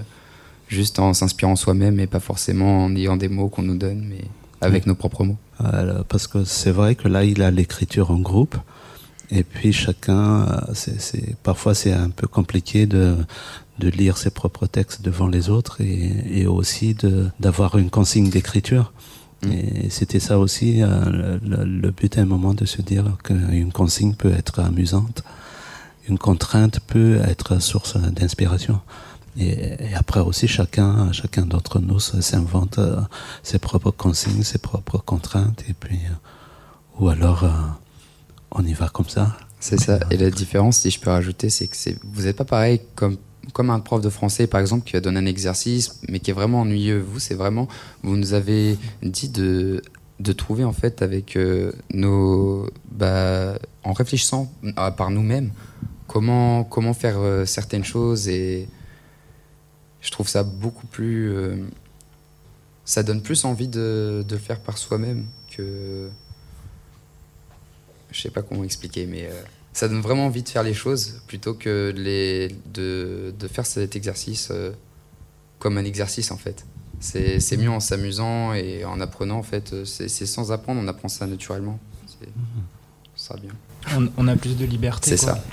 juste 0.67 0.97
en 0.99 1.13
s'inspirant 1.13 1.55
soi-même 1.55 1.99
et 1.99 2.07
pas 2.07 2.19
forcément 2.19 2.85
en 2.85 2.95
ayant 2.95 3.17
des 3.17 3.27
mots 3.27 3.49
qu'on 3.49 3.63
nous 3.63 3.77
donne, 3.77 4.05
mais 4.09 4.23
avec 4.61 4.87
nos 4.87 4.95
propres 4.95 5.23
mots. 5.23 5.37
Euh, 5.61 6.03
parce 6.07 6.27
que 6.27 6.43
c'est 6.45 6.71
vrai 6.71 6.95
que 6.95 7.07
là 7.07 7.23
il 7.23 7.41
a 7.43 7.51
l'écriture 7.51 8.11
en 8.11 8.19
groupe. 8.19 8.55
Et 9.31 9.43
puis 9.43 9.73
chacun, 9.73 10.45
c'est, 10.73 11.35
parfois 11.41 11.73
c'est 11.73 11.91
un 11.91 12.09
peu 12.09 12.27
compliqué 12.27 12.85
de, 12.85 13.17
de 13.79 13.89
lire 13.89 14.17
ses 14.17 14.29
propres 14.29 14.67
textes 14.67 15.01
devant 15.01 15.27
les 15.27 15.49
autres 15.49 15.81
et, 15.81 16.41
et 16.41 16.45
aussi 16.45 16.93
de, 16.93 17.29
d'avoir 17.39 17.77
une 17.77 17.89
consigne 17.89 18.29
d'écriture. 18.29 18.93
Et 19.51 19.89
c'était 19.89 20.19
ça 20.19 20.39
aussi 20.39 20.81
euh, 20.81 21.39
le, 21.41 21.65
le, 21.65 21.91
but 21.91 22.17
à 22.17 22.21
un 22.21 22.25
moment 22.25 22.53
de 22.53 22.65
se 22.65 22.81
dire 22.81 23.17
qu'une 23.23 23.71
consigne 23.71 24.13
peut 24.13 24.31
être 24.31 24.59
amusante, 24.59 25.23
une 26.07 26.17
contrainte 26.17 26.79
peut 26.81 27.19
être 27.27 27.59
source 27.61 27.97
d'inspiration. 27.97 28.79
Et, 29.37 29.89
et 29.89 29.95
après 29.95 30.19
aussi 30.19 30.47
chacun, 30.47 31.11
chacun 31.11 31.45
d'entre 31.45 31.79
nous 31.79 31.99
s'invente 31.99 32.77
euh, 32.77 33.01
ses 33.41 33.59
propres 33.59 33.91
consignes, 33.91 34.43
ses 34.43 34.59
propres 34.59 34.99
contraintes 34.99 35.63
et 35.67 35.73
puis 35.73 35.99
euh, 36.05 36.99
ou 36.99 37.09
alors 37.09 37.43
on 38.51 38.63
y 38.63 38.73
va 38.73 38.87
comme 38.87 39.09
ça. 39.09 39.35
C'est 39.59 39.79
ça. 39.79 39.99
Et 40.11 40.17
la 40.17 40.29
différence, 40.29 40.77
si 40.77 40.91
je 40.91 40.99
peux 40.99 41.09
rajouter, 41.09 41.49
c'est 41.49 41.67
que 41.67 41.75
vous 42.03 42.23
n'êtes 42.23 42.35
pas 42.37 42.45
pareil 42.45 42.81
comme, 42.95 43.17
comme 43.51 43.69
un 43.69 43.79
prof 43.79 44.01
de 44.01 44.09
français, 44.09 44.47
par 44.47 44.61
exemple, 44.61 44.85
qui 44.85 44.93
va 44.93 45.01
donner 45.01 45.19
un 45.19 45.25
exercice, 45.25 45.99
mais 46.07 46.19
qui 46.19 46.31
est 46.31 46.33
vraiment 46.33 46.61
ennuyeux. 46.61 46.99
Vous, 46.99 47.19
c'est 47.19 47.35
vraiment, 47.35 47.67
vous 48.01 48.15
nous 48.15 48.33
avez 48.33 48.77
dit 49.01 49.29
de, 49.29 49.81
de 50.19 50.31
trouver, 50.31 50.63
en 50.63 50.73
fait, 50.73 51.01
avec 51.01 51.35
euh, 51.35 51.73
nos. 51.93 52.69
Bah, 52.91 53.57
en 53.83 53.93
réfléchissant 53.93 54.51
à, 54.77 54.91
par 54.91 55.09
nous-mêmes, 55.09 55.51
comment, 56.07 56.63
comment 56.63 56.93
faire 56.93 57.19
euh, 57.19 57.45
certaines 57.45 57.83
choses. 57.83 58.29
Et 58.29 58.69
je 59.99 60.11
trouve 60.11 60.29
ça 60.29 60.43
beaucoup 60.43 60.87
plus. 60.87 61.33
Euh, 61.33 61.57
ça 62.85 63.03
donne 63.03 63.21
plus 63.21 63.45
envie 63.45 63.67
de, 63.67 64.25
de 64.27 64.35
le 64.35 64.41
faire 64.41 64.59
par 64.59 64.77
soi-même 64.77 65.25
que 65.55 66.09
je 68.13 68.21
sais 68.21 68.29
pas 68.29 68.41
comment 68.41 68.63
expliquer, 68.63 69.05
mais 69.05 69.25
euh, 69.25 69.41
ça 69.73 69.87
donne 69.87 70.01
vraiment 70.01 70.27
envie 70.27 70.43
de 70.43 70.49
faire 70.49 70.63
les 70.63 70.73
choses 70.73 71.21
plutôt 71.27 71.53
que 71.53 71.93
les, 71.95 72.55
de, 72.73 73.33
de 73.37 73.47
faire 73.47 73.65
cet 73.65 73.95
exercice 73.95 74.49
euh, 74.51 74.71
comme 75.59 75.77
un 75.77 75.85
exercice 75.85 76.31
en 76.31 76.37
fait. 76.37 76.65
C'est 77.03 77.57
mieux 77.57 77.69
en 77.69 77.81
s'amusant 77.81 78.53
et 78.53 78.85
en 78.85 79.01
apprenant, 79.01 79.37
en 79.37 79.43
fait. 79.43 79.75
C'est 79.83 80.07
sans 80.07 80.53
apprendre, 80.53 80.79
on 80.81 80.87
apprend 80.87 81.09
ça 81.09 81.27
naturellement. 81.27 81.77
Ça 82.07 82.25
sera 83.15 83.39
bien. 83.39 83.51
On, 83.97 84.09
on, 84.17 84.27
a 84.29 84.37
plus 84.37 84.55
de 84.55 84.63
liberté. 84.63 85.09
C'est 85.09 85.17
ça. 85.17 85.43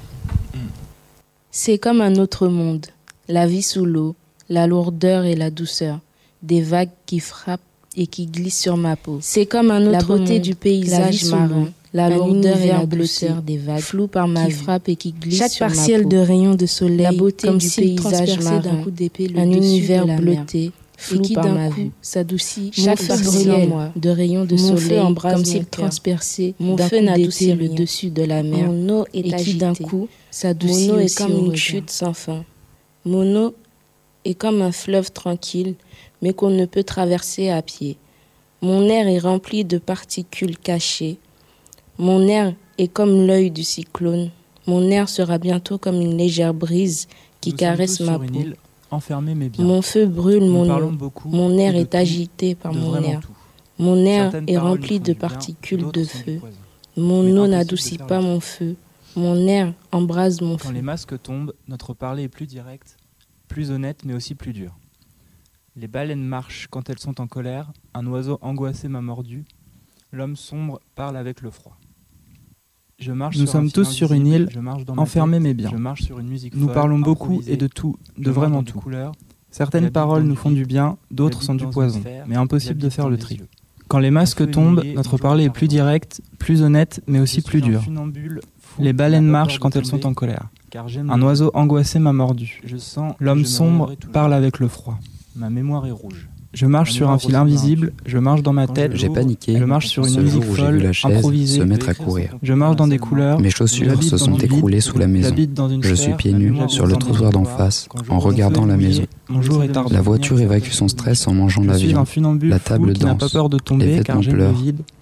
C'est 1.51 1.79
comme 1.79 2.01
un 2.01 2.15
autre 2.17 2.47
monde. 2.47 2.87
La 3.27 3.49
vie 3.49 3.63
sous 3.63 3.85
l'eau, 3.85 4.15
la 4.49 4.69
lourdeur 4.69 5.25
et 5.25 5.35
la 5.35 5.51
douceur. 5.51 5.99
Des 6.43 6.63
vagues 6.63 6.91
qui 7.07 7.19
frappent 7.19 7.61
et 7.97 8.07
qui 8.07 8.27
glissent 8.27 8.61
sur 8.61 8.77
ma 8.77 8.95
peau. 8.95 9.19
C'est 9.21 9.47
comme 9.47 9.73
un 9.73 9.83
autre 9.83 9.91
la 9.91 10.03
beauté 10.03 10.35
monde. 10.35 10.43
du 10.43 10.55
paysage 10.55 11.25
marin. 11.25 11.69
La 11.93 12.09
lourdeur 12.09 12.57
et 12.61 12.69
la 12.69 12.87
douceur 12.87 13.43
des 13.43 13.57
vagues 13.59 13.81
flou 13.81 14.07
par 14.07 14.29
ma 14.29 14.45
qui 14.47 14.53
vie. 14.53 14.57
frappent 14.59 14.89
et 14.89 14.97
qui 14.97 15.13
glissent 15.13 15.39
Chaque 15.39 15.51
sur 15.51 15.67
ma 15.67 15.73
partiel 15.75 16.03
peau. 16.05 16.09
de 16.09 16.17
rayons 16.19 16.55
de 16.55 16.67
soleil, 16.67 16.99
La 16.99 17.13
beauté 17.13 17.49
comme 17.49 17.59
du 17.59 17.69
s'il 17.69 17.97
paysage 17.97 18.13
transperçait 18.13 18.45
marin, 18.45 18.61
d'un 18.77 18.83
coup 18.85 18.91
d'épée 18.93 19.27
le 19.27 19.39
un 19.41 19.51
univers 19.51 20.05
de 20.05 20.11
la 20.13 20.17
bleuté, 20.19 20.71
flou 20.97 21.19
et 21.19 21.23
qui 21.23 21.35
par 21.35 21.45
d'un 21.47 21.55
ma 21.55 21.69
vue. 21.71 21.91
s'adoucit 22.01 22.71
chaque 22.73 23.05
partiel 23.05 23.71
de 23.97 24.09
rayons 24.11 24.45
de 24.45 24.55
Mon 24.55 24.77
soleil 24.77 25.15
comme 25.17 25.45
s'il 25.45 25.67
transperçait 25.67 26.55
Mon 26.61 26.77
feu 26.77 27.01
n'adoucit 27.01 27.55
le 27.55 27.69
dessus 27.69 28.11
de 28.11 28.23
la 28.23 28.45
mer 28.45 28.71
Mon 28.71 29.01
eau 29.01 29.05
est 29.13 29.19
et 29.19 29.23
qui 29.25 29.35
agitée. 29.35 29.59
d'un 29.59 29.75
coup 29.75 30.09
s'adoucit 30.31 30.89
Mon 30.89 30.95
eau 30.95 30.99
est 31.01 31.19
comme 31.19 31.47
une 31.47 31.57
chute 31.57 31.91
sans 31.91 32.13
fin. 32.13 32.45
Mon 33.05 33.35
eau 33.47 33.55
est 34.25 34.35
comme 34.35 34.63
un 34.63 34.71
fleuve 34.73 35.11
tranquille, 35.11 35.75
mais 36.23 36.35
qu'on 36.35 36.51
ne 36.51 36.67
peut 36.67 36.85
traverser 36.85 37.49
à 37.51 37.63
pied. 37.63 37.97
Mon 38.63 38.87
air 38.89 39.09
est 39.09 39.19
rempli 39.19 39.65
de 39.65 39.79
particules 39.79 40.57
cachées. 40.59 41.17
Mon 42.01 42.27
air 42.29 42.55
est 42.79 42.89
comme 42.89 43.27
l'œil 43.27 43.51
du 43.51 43.63
cyclone. 43.63 44.31
Mon 44.67 44.89
air 44.91 45.07
sera 45.11 45.37
bientôt 45.37 45.77
comme 45.77 46.01
une 46.01 46.17
légère 46.17 46.55
brise 46.55 47.09
qui 47.43 47.51
Nous 47.51 47.57
caresse 47.57 48.01
ma 48.01 48.19
peau. 48.19 48.25
île, 48.33 48.57
enfermés 48.91 49.35
mais 49.35 49.51
bien. 49.51 49.63
Mon 49.63 49.83
feu 49.83 50.07
brûle 50.07 50.45
Nous 50.45 50.51
mon 50.51 50.71
eau. 50.81 50.93
Mon 51.27 51.59
air 51.59 51.77
est 51.77 51.95
agité 51.95 52.55
par 52.55 52.73
mon 52.73 52.97
air. 53.03 53.21
tout. 53.21 53.33
Mon 53.79 53.99
air 54.07 54.31
Certaines 54.33 54.49
est 54.49 54.57
rempli 54.57 54.99
de 54.99 55.13
bien, 55.13 55.15
particules 55.29 55.91
de 55.93 56.05
feu. 56.05 56.41
Mon 56.97 57.21
eau 57.37 57.47
n'adoucit 57.47 57.99
pas 57.99 58.23
mon 58.23 58.41
feu. 58.41 58.77
Mon 59.15 59.47
air 59.47 59.75
embrase 59.93 60.41
mon 60.41 60.57
Quand 60.57 60.69
feu. 60.69 60.73
les 60.75 60.83
masques 60.83 61.21
tombent, 61.21 61.53
notre 61.69 61.93
parler 61.93 62.23
est 62.23 62.29
plus 62.29 62.47
direct, 62.47 62.97
plus 63.49 63.71
honnête, 63.71 64.07
mais 64.07 64.15
aussi 64.15 64.35
plus 64.35 64.55
dur. 64.55 64.75
Les 65.77 65.87
baleines 65.89 66.25
marchent 66.25 66.67
quand 66.71 66.89
elles 66.89 66.99
sont 66.99 67.21
en 67.21 67.27
colère, 67.27 67.73
un 67.93 68.07
oiseau 68.07 68.39
angoissé 68.41 68.89
m'a 68.89 69.03
mordu, 69.03 69.45
l'homme 70.13 70.37
sombre 70.37 70.81
parle 70.95 71.19
avec 71.19 71.43
le 71.43 71.51
froid. 71.51 71.77
Je 73.01 73.13
marche 73.13 73.39
Nous 73.39 73.45
sur 73.45 73.53
sommes 73.53 73.73
tous 73.73 73.91
sur 73.91 74.13
une 74.13 74.27
île, 74.27 74.49
enfermés 74.97 75.41
mais 75.41 75.55
bien. 75.55 75.71
Je 75.73 75.77
marche 75.77 76.03
sur 76.03 76.19
une 76.19 76.29
musique 76.29 76.55
Nous 76.55 76.67
folle, 76.67 76.75
parlons 76.75 76.99
beaucoup 76.99 77.41
et 77.47 77.57
de 77.57 77.67
tout, 77.67 77.97
de 78.19 78.31
vraiment 78.31 78.63
tout. 78.63 78.79
couleurs, 78.79 79.13
Certaines 79.51 79.91
paroles 79.91 80.23
nous 80.25 80.37
font 80.37 80.51
du 80.51 80.65
bien, 80.67 80.97
d'autres 81.11 81.43
sont 81.43 81.55
du 81.55 81.67
poison, 81.67 82.03
mais 82.27 82.37
impossible 82.37 82.79
de 82.79 82.89
faire 82.91 83.09
le 83.09 83.17
tri. 83.17 83.37
yeux. 83.37 83.49
Quand 83.89 83.99
les 83.99 84.11
masques 84.13 84.49
tombent, 84.51 84.85
notre 84.95 85.17
parler 85.19 85.45
est 85.45 85.51
plus 85.51 85.67
direct, 85.67 86.21
plus 86.39 86.63
honnête, 86.63 87.03
mais 87.09 87.19
aussi 87.19 87.43
plus 87.43 87.61
dur. 87.61 87.83
Les 88.79 88.93
baleines 88.93 89.27
marchent 89.27 89.59
quand 89.59 89.75
elles 89.75 89.87
sont 89.87 90.07
en 90.07 90.15
colère. 90.15 90.49
Un 91.09 91.23
oiseau 91.23 91.51
angoissé 91.55 91.99
m'a 91.99 92.13
mordu. 92.13 92.61
Je 92.65 92.77
sens 92.77 93.15
que 93.19 93.25
L'homme 93.25 93.45
sombre 93.45 93.95
parle 94.13 94.33
avec 94.35 94.61
le 94.61 94.69
froid. 94.69 94.99
Ma 95.35 95.51
mémoire 95.51 95.87
est 95.87 95.91
rouge. 95.91 96.29
Je 96.53 96.67
marche 96.67 96.91
Ma 96.91 96.97
sur 96.97 97.11
un 97.11 97.19
fil 97.19 97.37
invisible, 97.37 97.93
je 98.07 98.19
marche 98.19 98.43
dans 98.43 98.53
ma 98.53 98.67
tête, 98.67 98.93
je 98.93 98.97
J'ai 98.97 99.09
paniqué. 99.09 99.57
je 99.57 99.65
marche 99.65 99.87
sur 99.87 100.05
une 100.05 100.11
ce 100.15 100.21
musique 100.21 100.43
jour 100.43 100.51
où 100.51 100.57
j'ai 100.57 100.63
folle, 100.63 100.77
vu 100.79 100.83
la 100.83 100.93
chaise 100.93 101.17
improvisée. 101.17 101.59
se 101.61 101.65
mettre 101.65 101.89
à 101.89 101.95
courir. 101.95 102.37
Je 102.43 102.53
marche 102.53 102.75
dans 102.75 102.89
des 102.89 102.99
couleurs, 102.99 103.41
Mes 103.41 103.51
chaussures 103.51 104.03
se 104.03 104.17
sont 104.17 104.37
écroulées 104.37 104.81
sous 104.81 104.99
la 104.99 105.07
maison. 105.07 105.33
Je 105.81 105.95
suis 105.95 106.13
pieds 106.15 106.33
nus 106.33 106.57
sur 106.69 106.87
le 106.87 106.97
trottoir 106.97 107.31
d'en 107.31 107.45
face 107.45 107.89
en 108.09 108.19
regardant 108.19 108.67
la 108.67 108.77
maison. 108.77 109.05
La 109.93 110.01
voiture 110.01 110.41
évacue 110.41 110.71
son 110.71 110.89
stress 110.89 111.29
en 111.29 111.35
mangeant 111.35 111.63
un 111.69 112.05
funambule 112.05 112.51
La 112.51 112.59
table 112.59 112.95
danse. 112.95 113.33
peur 113.33 113.49
de 113.49 113.59
Les 113.79 113.97
vêtements 113.99 114.21
pleurent. 114.21 114.55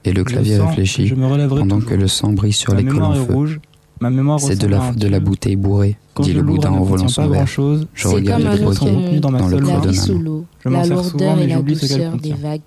Et 0.04 0.12
le 0.12 0.24
clavier 0.24 0.58
réfléchit 0.58 1.14
pendant 1.48 1.80
que 1.80 1.94
le 1.94 2.08
sang 2.08 2.32
brille 2.32 2.52
sur 2.52 2.74
Ma 2.74 2.80
les 2.80 2.84
cols 2.84 2.94
mémoire 2.94 3.10
en 3.12 3.24
feu. 3.46 3.60
Ma 4.00 4.10
mémoire 4.10 4.38
C'est 4.40 4.56
de 4.56 4.66
la 4.66 4.92
de 4.92 5.08
la 5.08 5.18
bouteille 5.20 5.56
bourrée, 5.56 5.96
Quand 6.14 6.22
dit 6.22 6.32
le 6.32 6.42
boudin 6.42 6.70
en 6.70 6.82
volant 6.84 7.08
son 7.08 7.28
verre. 7.28 7.46
Je 7.46 8.08
regarde 8.08 8.42
comme 8.44 8.52
le 8.52 8.62
un 8.62 8.66
autre 8.66 8.84
briquet 8.84 8.92
monde. 8.96 9.20
dans 9.20 9.30
dans 9.32 9.48
le 9.48 9.56
creux 9.58 9.66
La 9.72 9.80
de 9.80 9.86
ma 9.86 9.92
sous 9.92 10.14
main. 10.14 10.20
l'eau, 10.22 10.44
Je 10.64 10.68
m'en 10.68 10.78
la 10.78 10.84
sers 10.84 10.94
lourdeur 10.94 11.10
souvent, 11.10 11.36
mais 11.36 11.44
et 11.44 11.46
la 11.48 11.54
j'oublie 11.56 11.74
ce 11.76 11.80
qu'elle 11.80 11.96
douceur 11.98 12.12
des 12.12 12.30
contient. 12.30 12.36
vagues 12.36 12.60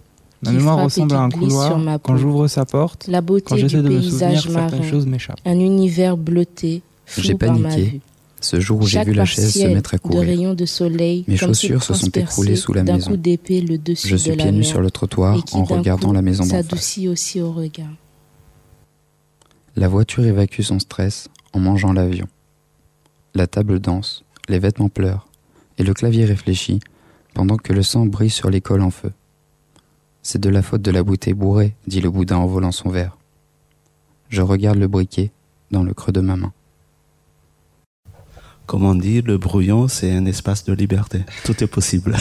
Ma 0.44 0.50
qui 0.52 0.58
mémoire 0.58 0.84
ressemble 0.84 1.14
à 1.16 1.20
un 1.22 1.30
couloir. 1.30 1.78
ma 1.80 2.00
Quand 2.00 2.18
j'ouvre 2.18 2.48
sa 2.48 2.66
porte, 2.66 3.08
La 3.08 3.20
quand 3.20 3.26
beauté 3.28 3.56
du 3.56 3.62
j'essaie 3.62 3.78
de 3.78 3.90
me 3.90 4.02
souvenir, 4.02 4.02
paysage 4.30 4.42
certaines 4.52 4.80
marin, 4.80 4.90
choses 4.90 5.06
m'échappent. 5.06 5.40
un 5.46 5.60
univers 5.60 6.18
bleuté, 6.18 6.82
J'ai 7.16 7.22
flou 7.22 7.38
par 7.38 7.58
ma 7.58 7.70
paniqué. 7.70 7.90
vue. 7.92 8.00
Ce 8.44 8.60
jour 8.60 8.80
où 8.82 8.88
j'ai 8.88 8.98
Chaque 8.98 9.08
vu 9.08 9.14
la 9.14 9.26
chaise 9.26 9.54
se 9.54 9.68
mettre 9.68 9.94
à 9.94 9.98
de 9.98 10.02
courir. 10.02 10.22
rayons 10.22 10.54
de 10.56 10.66
soleil, 10.66 11.24
Mes 11.28 11.38
chaussures 11.38 11.84
se 11.84 11.94
sont 11.94 12.08
écroulées 12.10 12.56
sous 12.56 12.74
la 12.74 12.82
d'un 12.82 12.96
maison. 12.96 13.12
coup 13.12 13.18
d'épée 13.18 13.62
le 13.62 13.78
dessus 13.78 14.08
Je 14.08 14.16
suis 14.16 14.32
de 14.32 14.36
pieds 14.36 14.52
nus 14.52 14.64
sur 14.64 14.82
le 14.82 14.90
trottoir 14.90 15.38
en 15.54 15.64
regardant 15.64 16.08
coup 16.08 16.14
la 16.16 16.24
maison 16.24 16.44
d'en 16.44 16.50
face. 16.50 16.66
s'adoucit 16.66 17.08
aussi 17.08 17.40
au 17.40 17.52
regard. 17.52 17.86
La 19.78 19.88
voiture 19.88 20.26
évacue 20.26 20.62
son 20.62 20.80
stress 20.80 21.30
en 21.54 21.60
mangeant 21.60 21.94
l'avion. 21.94 22.28
La 23.34 23.48
table 23.48 23.80
danse, 23.80 24.26
les 24.50 24.60
vêtements 24.60 24.90
pleurent, 24.90 25.28
et 25.78 25.84
le 25.84 25.94
clavier 25.94 26.26
réfléchit 26.26 26.82
pendant 27.34 27.56
que 27.56 27.72
le 27.72 27.82
sang 27.82 28.06
brille 28.06 28.30
sur 28.30 28.50
les 28.50 28.60
cols 28.60 28.82
en 28.82 28.92
feu. 28.92 29.14
C'est 30.24 30.42
de 30.42 30.50
la 30.50 30.62
faute 30.62 30.82
de 30.82 30.92
la 30.92 31.04
bouteille 31.04 31.34
bourrée, 31.34 31.74
dit 31.88 32.02
le 32.02 32.10
boudin 32.10 32.36
en 32.36 32.48
volant 32.48 32.74
son 32.74 32.90
verre. 32.90 33.18
Je 34.28 34.42
regarde 34.42 34.78
le 34.78 34.88
briquet 34.88 35.32
dans 35.72 35.84
le 35.84 35.94
creux 35.94 36.12
de 36.12 36.20
ma 36.20 36.36
main. 36.36 36.52
Comme 38.66 38.84
on 38.84 38.96
dit, 38.96 39.22
le 39.22 39.38
brouillon, 39.38 39.88
c'est 39.88 40.12
un 40.12 40.26
espace 40.26 40.66
de 40.66 40.74
liberté. 40.74 41.22
Tout 41.46 41.64
est 41.64 41.68
possible. 41.68 42.16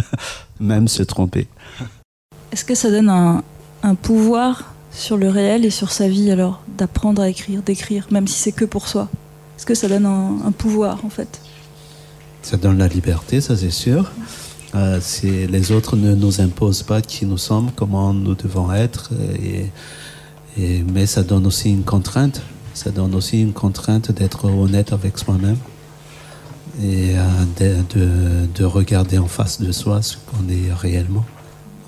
Même 0.60 0.88
se 0.88 1.02
tromper. 1.02 1.46
Est-ce 2.52 2.64
que 2.64 2.74
ça 2.74 2.90
donne 2.90 3.10
un, 3.10 3.42
un 3.82 3.94
pouvoir 3.94 4.75
sur 4.96 5.16
le 5.16 5.28
réel 5.28 5.64
et 5.64 5.70
sur 5.70 5.92
sa 5.92 6.08
vie 6.08 6.30
alors 6.30 6.62
d'apprendre 6.76 7.22
à 7.22 7.28
écrire, 7.28 7.62
d'écrire, 7.62 8.06
même 8.10 8.26
si 8.26 8.38
c'est 8.38 8.52
que 8.52 8.64
pour 8.64 8.88
soi 8.88 9.08
Est-ce 9.56 9.66
que 9.66 9.74
ça 9.74 9.88
donne 9.88 10.06
un, 10.06 10.38
un 10.44 10.52
pouvoir 10.52 11.04
en 11.04 11.10
fait? 11.10 11.40
Ça 12.42 12.56
donne 12.56 12.78
la 12.78 12.88
liberté, 12.88 13.40
ça 13.40 13.56
c'est 13.56 13.70
sûr. 13.70 14.10
Euh, 14.74 15.00
les 15.24 15.72
autres 15.72 15.96
ne 15.96 16.14
nous 16.14 16.40
imposent 16.40 16.82
pas 16.82 17.00
qui 17.00 17.26
nous 17.26 17.38
sommes, 17.38 17.70
comment 17.74 18.12
nous 18.12 18.34
devons 18.34 18.72
être, 18.72 19.10
et, 19.42 20.82
mais 20.92 21.06
ça 21.06 21.22
donne 21.22 21.46
aussi 21.46 21.70
une 21.70 21.84
contrainte. 21.84 22.42
Ça 22.74 22.90
donne 22.90 23.14
aussi 23.14 23.40
une 23.40 23.52
contrainte 23.52 24.12
d'être 24.12 24.44
honnête 24.46 24.92
avec 24.92 25.18
soi-même 25.18 25.56
et 26.82 27.14
euh, 27.16 27.82
de 28.54 28.64
regarder 28.64 29.18
en 29.18 29.28
face 29.28 29.60
de 29.60 29.72
soi 29.72 30.02
ce 30.02 30.16
qu'on 30.16 30.48
est 30.48 30.72
réellement. 30.72 31.24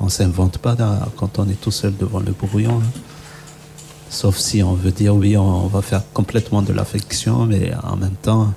On 0.00 0.08
s'invente 0.08 0.58
pas 0.58 0.76
quand 1.16 1.38
on 1.38 1.48
est 1.48 1.60
tout 1.60 1.70
seul 1.72 1.96
devant 1.96 2.20
le 2.20 2.32
brouillon. 2.32 2.78
hein. 2.78 3.00
Sauf 4.10 4.38
si 4.38 4.62
on 4.62 4.72
veut 4.74 4.90
dire 4.92 5.14
oui, 5.14 5.36
on, 5.36 5.66
va 5.66 5.82
faire 5.82 6.02
complètement 6.14 6.62
de 6.62 6.72
la 6.72 6.84
fiction, 6.84 7.44
mais 7.44 7.72
en 7.82 7.96
même 7.96 8.14
temps, 8.22 8.54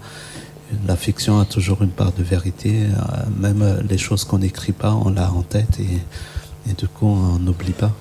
la 0.87 0.95
fiction 0.95 1.39
a 1.39 1.45
toujours 1.45 1.81
une 1.81 1.89
part 1.89 2.13
de 2.13 2.23
vérité. 2.23 2.83
euh, 2.85 3.25
Même 3.37 3.83
les 3.89 3.97
choses 3.97 4.23
qu'on 4.23 4.37
n'écrit 4.39 4.71
pas, 4.71 4.93
on 4.93 5.09
l'a 5.09 5.29
en 5.31 5.41
tête 5.41 5.79
et, 5.79 6.69
et 6.69 6.73
du 6.73 6.87
coup, 6.87 7.07
on 7.07 7.37
n'oublie 7.39 7.73
pas. 7.73 7.91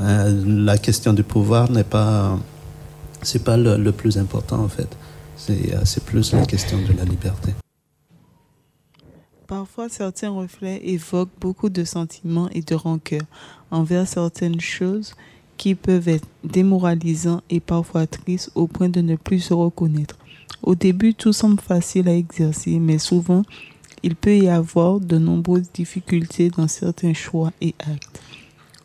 Euh, 0.00 0.42
La 0.46 0.78
question 0.78 1.12
du 1.12 1.22
pouvoir 1.22 1.70
n'est 1.70 1.84
pas, 1.84 2.38
c'est 3.22 3.44
pas 3.44 3.56
le, 3.58 3.76
le 3.76 3.92
plus 3.92 4.16
important 4.16 4.60
en 4.64 4.68
fait. 4.68 4.88
C'est 5.36 5.74
euh, 5.74 5.80
c'est 5.84 6.04
plus 6.04 6.32
la 6.32 6.46
question 6.46 6.78
de 6.78 6.92
la 6.96 7.04
liberté. 7.04 7.52
Parfois, 9.50 9.88
certains 9.88 10.30
reflets 10.30 10.80
évoquent 10.84 11.40
beaucoup 11.40 11.70
de 11.70 11.82
sentiments 11.82 12.48
et 12.50 12.62
de 12.62 12.76
rancœur 12.76 13.22
envers 13.72 14.06
certaines 14.06 14.60
choses 14.60 15.14
qui 15.56 15.74
peuvent 15.74 16.06
être 16.06 16.28
démoralisants 16.44 17.42
et 17.50 17.58
parfois 17.58 18.06
tristes 18.06 18.52
au 18.54 18.68
point 18.68 18.88
de 18.88 19.00
ne 19.00 19.16
plus 19.16 19.40
se 19.40 19.52
reconnaître. 19.52 20.16
Au 20.62 20.76
début, 20.76 21.14
tout 21.14 21.32
semble 21.32 21.60
facile 21.60 22.08
à 22.08 22.14
exercer, 22.14 22.78
mais 22.78 22.98
souvent, 22.98 23.42
il 24.04 24.14
peut 24.14 24.36
y 24.36 24.48
avoir 24.48 25.00
de 25.00 25.18
nombreuses 25.18 25.72
difficultés 25.74 26.50
dans 26.50 26.68
certains 26.68 27.12
choix 27.12 27.52
et 27.60 27.74
actes. 27.80 28.22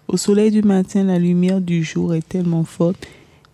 Au 0.08 0.18
soleil 0.18 0.50
du 0.50 0.64
matin, 0.64 1.04
la 1.04 1.20
lumière 1.20 1.62
du 1.62 1.84
jour 1.84 2.16
est 2.16 2.28
tellement 2.28 2.64
forte 2.64 3.06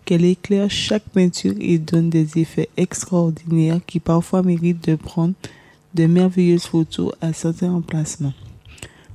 qu'elle 0.06 0.24
éclaire 0.24 0.70
chaque 0.70 1.10
peinture 1.10 1.56
et 1.60 1.76
donne 1.76 2.08
des 2.08 2.38
effets 2.38 2.70
extraordinaires 2.78 3.80
qui 3.86 4.00
parfois 4.00 4.42
méritent 4.42 4.88
de 4.88 4.94
prendre 4.94 5.34
de 5.94 6.06
merveilleuses 6.06 6.66
photos 6.66 7.12
à 7.20 7.32
certains 7.32 7.72
emplacements. 7.72 8.34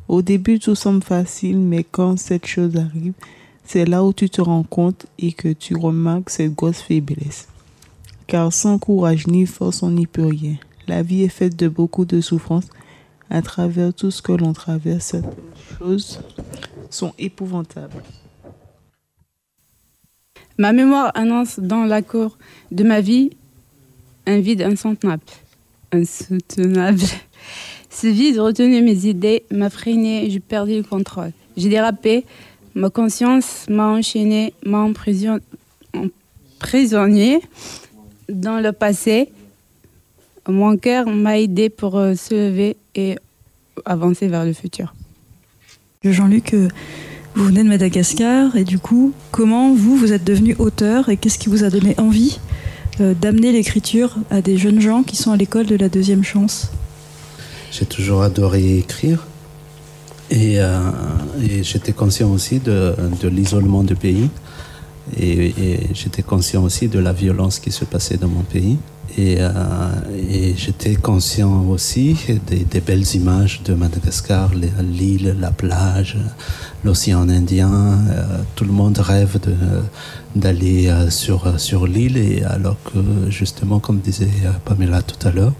Au 0.07 0.21
début, 0.21 0.59
tout 0.59 0.75
semble 0.75 1.03
facile, 1.03 1.57
mais 1.57 1.83
quand 1.83 2.17
cette 2.17 2.45
chose 2.45 2.75
arrive, 2.77 3.13
c'est 3.65 3.85
là 3.85 4.03
où 4.03 4.13
tu 4.13 4.29
te 4.29 4.41
rends 4.41 4.63
compte 4.63 5.05
et 5.19 5.33
que 5.33 5.49
tu 5.49 5.75
remarques 5.75 6.29
cette 6.29 6.55
grosse 6.55 6.81
faiblesse. 6.81 7.49
Car 8.25 8.53
sans 8.53 8.79
courage 8.79 9.27
ni 9.27 9.45
force, 9.45 9.83
on 9.83 9.91
n'y 9.91 10.07
peut 10.07 10.27
rien. 10.27 10.55
La 10.87 11.03
vie 11.03 11.23
est 11.23 11.29
faite 11.29 11.57
de 11.57 11.67
beaucoup 11.67 12.05
de 12.05 12.21
souffrances. 12.21 12.69
À 13.29 13.41
travers 13.41 13.93
tout 13.93 14.09
ce 14.09 14.21
que 14.21 14.31
l'on 14.31 14.53
traverse, 14.53 15.07
certaines 15.07 15.33
choses 15.77 16.21
sont 16.89 17.13
épouvantables. 17.19 18.01
Ma 20.57 20.71
mémoire 20.71 21.11
annonce 21.13 21.59
dans 21.59 21.83
la 21.83 22.01
cour 22.01 22.37
de 22.71 22.83
ma 22.85 23.01
vie 23.01 23.31
un 24.25 24.39
vide 24.39 24.61
insoutenable. 24.61 25.23
Insoutenable. 25.91 27.01
Ce 27.89 28.07
vide 28.07 28.39
retenu 28.39 28.81
mes 28.81 29.05
idées 29.05 29.43
m'a 29.51 29.69
freiné, 29.69 30.29
j'ai 30.29 30.39
perdu 30.39 30.77
le 30.77 30.83
contrôle. 30.83 31.31
J'ai 31.55 31.69
dérapé, 31.69 32.25
ma 32.75 32.89
conscience 32.89 33.65
m'a 33.69 33.87
enchaîné, 33.87 34.53
m'a 34.65 34.79
emprisonné 34.79 35.41
dans 38.29 38.59
le 38.59 38.71
passé. 38.71 39.29
Mon 40.47 40.77
cœur 40.77 41.07
m'a 41.07 41.39
aidé 41.39 41.69
pour 41.69 41.97
euh, 41.97 42.13
se 42.15 42.33
lever 42.33 42.77
et 42.95 43.15
avancer 43.85 44.27
vers 44.27 44.45
le 44.45 44.53
futur. 44.53 44.93
Jean-Luc, 46.03 46.53
euh, 46.53 46.67
vous 47.35 47.45
venez 47.45 47.63
de 47.63 47.69
Madagascar 47.69 48.55
et 48.55 48.63
du 48.63 48.79
coup, 48.79 49.13
comment 49.31 49.73
vous, 49.73 49.95
vous 49.95 50.13
êtes 50.13 50.23
devenu 50.23 50.55
auteur 50.59 51.09
et 51.09 51.17
qu'est-ce 51.17 51.37
qui 51.37 51.49
vous 51.49 51.63
a 51.63 51.69
donné 51.69 51.95
envie? 51.99 52.39
D'amener 52.99 53.51
l'écriture 53.51 54.15
à 54.29 54.41
des 54.41 54.57
jeunes 54.57 54.81
gens 54.81 55.03
qui 55.03 55.15
sont 55.15 55.31
à 55.31 55.37
l'école 55.37 55.65
de 55.65 55.75
la 55.75 55.89
deuxième 55.89 56.23
chance. 56.23 56.71
J'ai 57.71 57.85
toujours 57.85 58.23
adoré 58.23 58.77
écrire. 58.77 59.25
Et, 60.29 60.59
euh, 60.59 60.79
j'étais 61.61 61.93
conscient 61.93 62.31
aussi 62.31 62.59
de, 62.59 62.95
de 63.21 63.27
l'isolement 63.27 63.83
du 63.83 63.95
pays. 63.95 64.29
Et, 65.19 65.53
j'étais 65.93 66.21
conscient 66.21 66.63
aussi 66.63 66.87
de 66.87 66.99
la 66.99 67.13
violence 67.13 67.59
qui 67.59 67.71
se 67.71 67.85
passait 67.85 68.17
dans 68.17 68.27
mon 68.27 68.43
pays. 68.43 68.77
Et, 69.17 69.37
euh, 69.39 69.49
j'étais 70.57 70.95
conscient 70.95 71.65
aussi 71.69 72.17
des, 72.47 72.81
belles 72.81 73.15
images 73.15 73.61
de 73.63 73.73
Madagascar, 73.73 74.51
l'île, 74.81 75.37
la 75.39 75.51
plage, 75.51 76.17
l'océan 76.83 77.27
Indien. 77.29 77.71
Euh, 77.71 78.23
tout 78.55 78.65
le 78.65 78.71
monde 78.71 78.97
rêve 78.97 79.37
d'aller 80.35 80.87
euh, 80.87 81.09
sur, 81.09 81.59
sur 81.59 81.87
l'île, 81.87 82.45
alors 82.49 82.77
que 82.83 83.29
justement, 83.29 83.79
comme 83.79 83.99
disait 83.99 84.29
Pamela 84.65 85.01
tout 85.01 85.27
à 85.27 85.31
l'heure, 85.31 85.53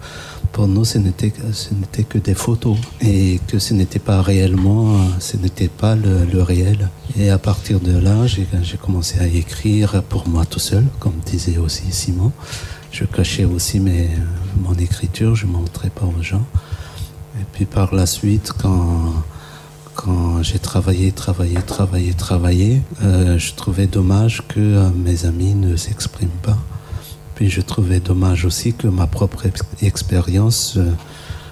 pour 0.51 0.67
nous, 0.67 0.85
ce 0.85 0.97
n'était 0.97 1.31
que 1.31 2.17
des 2.17 2.33
photos 2.33 2.77
et 3.01 3.39
que 3.47 3.59
ce 3.59 3.73
n'était 3.73 3.99
pas 3.99 4.21
réellement, 4.21 4.95
ce 5.19 5.37
n'était 5.37 5.67
pas 5.67 5.95
le, 5.95 6.25
le, 6.31 6.41
réel. 6.41 6.89
Et 7.19 7.29
à 7.29 7.37
partir 7.37 7.79
de 7.79 7.97
là, 7.97 8.25
j'ai 8.27 8.77
commencé 8.77 9.19
à 9.19 9.27
écrire 9.27 10.01
pour 10.03 10.27
moi 10.27 10.45
tout 10.45 10.59
seul, 10.59 10.85
comme 10.99 11.15
disait 11.25 11.57
aussi 11.57 11.83
Simon 11.91 12.31
je 12.91 13.05
cachais 13.05 13.45
aussi 13.45 13.79
mes, 13.79 14.09
mon 14.59 14.73
écriture, 14.73 15.35
je 15.35 15.45
ne 15.45 15.51
montrais 15.51 15.89
pas 15.89 16.05
aux 16.05 16.23
gens. 16.23 16.45
Et 17.39 17.43
puis 17.53 17.65
par 17.65 17.93
la 17.93 18.05
suite, 18.05 18.53
quand, 18.57 19.13
quand 19.97 20.43
j'ai 20.43 20.59
travaillé, 20.59 21.11
travaillé, 21.11 21.55
travaillé, 21.55 22.13
travaillé, 22.13 22.81
euh, 23.03 23.39
je 23.39 23.53
trouvais 23.55 23.87
dommage 23.87 24.43
que 24.47 24.59
euh, 24.59 24.89
mes 24.91 25.25
amis 25.25 25.55
ne 25.55 25.75
s'expriment 25.75 26.39
pas. 26.43 26.57
Puis 27.33 27.49
je 27.49 27.61
trouvais 27.61 27.99
dommage 27.99 28.45
aussi 28.45 28.73
que 28.73 28.87
ma 28.87 29.07
propre 29.07 29.47
ex 29.47 29.63
expérience 29.81 30.75
euh, 30.77 30.91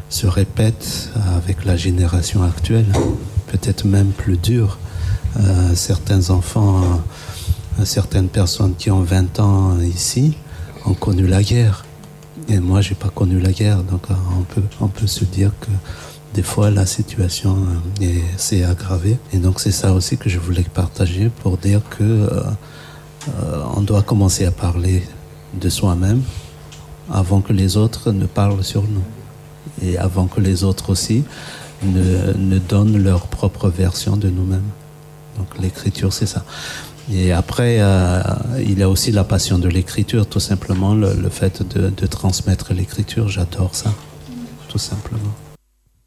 se 0.09 0.27
répète 0.27 1.09
avec 1.35 1.65
la 1.65 1.75
génération 1.75 2.43
actuelle, 2.43 2.85
peut-être 3.47 3.85
même 3.85 4.11
plus 4.11 4.37
dure. 4.37 4.77
certains 5.73 6.29
enfants, 6.29 7.01
certaines 7.83 8.29
personnes 8.29 8.75
qui 8.75 8.91
ont 8.91 9.01
20 9.01 9.39
ans 9.39 9.79
ici, 9.81 10.37
ont 10.85 10.93
connu 10.93 11.25
la 11.25 11.41
guerre. 11.41 11.85
Et 12.47 12.59
moi, 12.59 12.81
j'ai 12.81 12.95
pas 12.95 13.09
connu 13.09 13.39
la 13.39 13.51
guerre. 13.51 13.83
Donc, 13.83 14.03
on 14.39 14.43
peut, 14.43 14.63
on 14.79 14.87
peut 14.87 15.07
se 15.07 15.25
dire 15.25 15.51
que 15.59 15.71
des 16.35 16.43
fois, 16.43 16.69
la 16.69 16.85
situation 16.85 17.55
s'est 18.35 18.65
aggravée. 18.65 19.17
Et 19.31 19.37
donc, 19.37 19.61
c'est 19.61 19.71
ça 19.71 19.93
aussi 19.93 20.17
que 20.17 20.29
je 20.29 20.37
voulais 20.37 20.63
partager 20.63 21.29
pour 21.41 21.57
dire 21.57 21.81
que 21.89 22.03
euh, 22.03 22.41
euh, 23.29 23.63
on 23.77 23.81
doit 23.81 24.01
commencer 24.01 24.45
à 24.45 24.51
parler 24.51 25.01
de 25.53 25.69
soi-même 25.69 26.21
avant 27.09 27.39
que 27.39 27.53
les 27.53 27.77
autres 27.77 28.11
ne 28.11 28.25
parlent 28.25 28.65
sur 28.65 28.83
nous. 28.83 29.05
Et 29.81 29.97
avant 29.97 30.27
que 30.27 30.41
les 30.41 30.65
autres 30.65 30.89
aussi 30.89 31.23
ne, 31.83 32.33
ne 32.33 32.59
donnent 32.59 33.01
leur 33.01 33.27
propre 33.27 33.69
version 33.69 34.17
de 34.17 34.29
nous-mêmes. 34.29 34.71
Donc, 35.37 35.47
l'écriture, 35.61 36.11
c'est 36.11 36.25
ça. 36.25 36.43
Et 37.13 37.31
après, 37.31 37.77
euh, 37.79 38.21
il 38.59 38.77
y 38.77 38.83
a 38.83 38.89
aussi 38.89 39.13
la 39.13 39.23
passion 39.23 39.57
de 39.57 39.69
l'écriture, 39.69 40.27
tout 40.27 40.41
simplement, 40.41 40.95
le, 40.95 41.29
fait 41.29 41.63
de 41.63 42.07
transmettre 42.07 42.73
l'écriture. 42.73 43.29
J'adore 43.29 43.73
ça, 43.73 43.93
tout 44.67 44.79
simplement. 44.79 45.33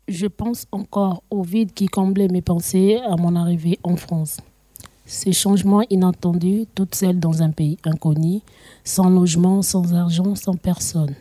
Je 0.09 0.27
pense 0.27 0.65
encore 0.73 1.23
au 1.31 1.43
vide 1.43 1.75
qui 1.75 1.85
comblait 1.85 2.29
mes 2.29 2.41
pensées 2.41 2.97
à 3.07 3.17
mon 3.17 3.37
arrivée 3.37 3.79
en 3.83 3.97
France. 3.97 4.39
Ces 5.05 5.35
changements 5.35 5.83
inattendus, 5.91 6.65
toute 6.75 6.95
seule 6.95 7.21
dans 7.21 7.43
un 7.43 7.51
pays 7.51 7.77
inconnu, 7.85 8.41
sans 8.85 9.11
logement, 9.11 9.61
sans 9.61 9.93
argent, 9.93 10.35
sans 10.35 10.55
personne. 10.55 11.15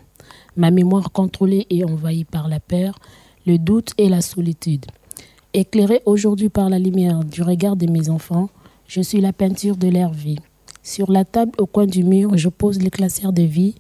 Ma 0.56 0.71
mémoire 0.71 1.12
contrôlée 1.12 1.67
et 1.69 1.84
envahie 1.84 2.23
par 2.23 2.47
la 2.47 2.62
peur, 2.62 2.97
le 3.45 3.58
doute 3.58 3.91
et 3.97 4.08
la 4.08 4.21
solitude. 4.21 4.86
Éclairée 5.54 6.02
aujourd'hui 6.06 6.47
par 6.47 6.69
la 6.69 6.80
lumière 6.80 7.26
du 7.26 7.41
regard 7.41 7.76
de 7.76 7.91
mes 7.91 8.10
enfants, 8.10 8.50
je 8.88 9.02
suis 9.02 9.19
la 9.19 9.34
peinture 9.34 9.76
de 9.76 9.89
leur 9.89 10.13
vie. 10.13 10.39
Sur 10.82 11.12
la 11.12 11.26
table 11.26 11.52
au 11.58 11.65
coin 11.65 11.88
du 11.88 12.06
mur, 12.06 12.38
je 12.38 12.47
pose 12.47 12.82
les 12.82 12.89
classeurs 12.89 13.34
de 13.34 13.43
vie 13.43 13.76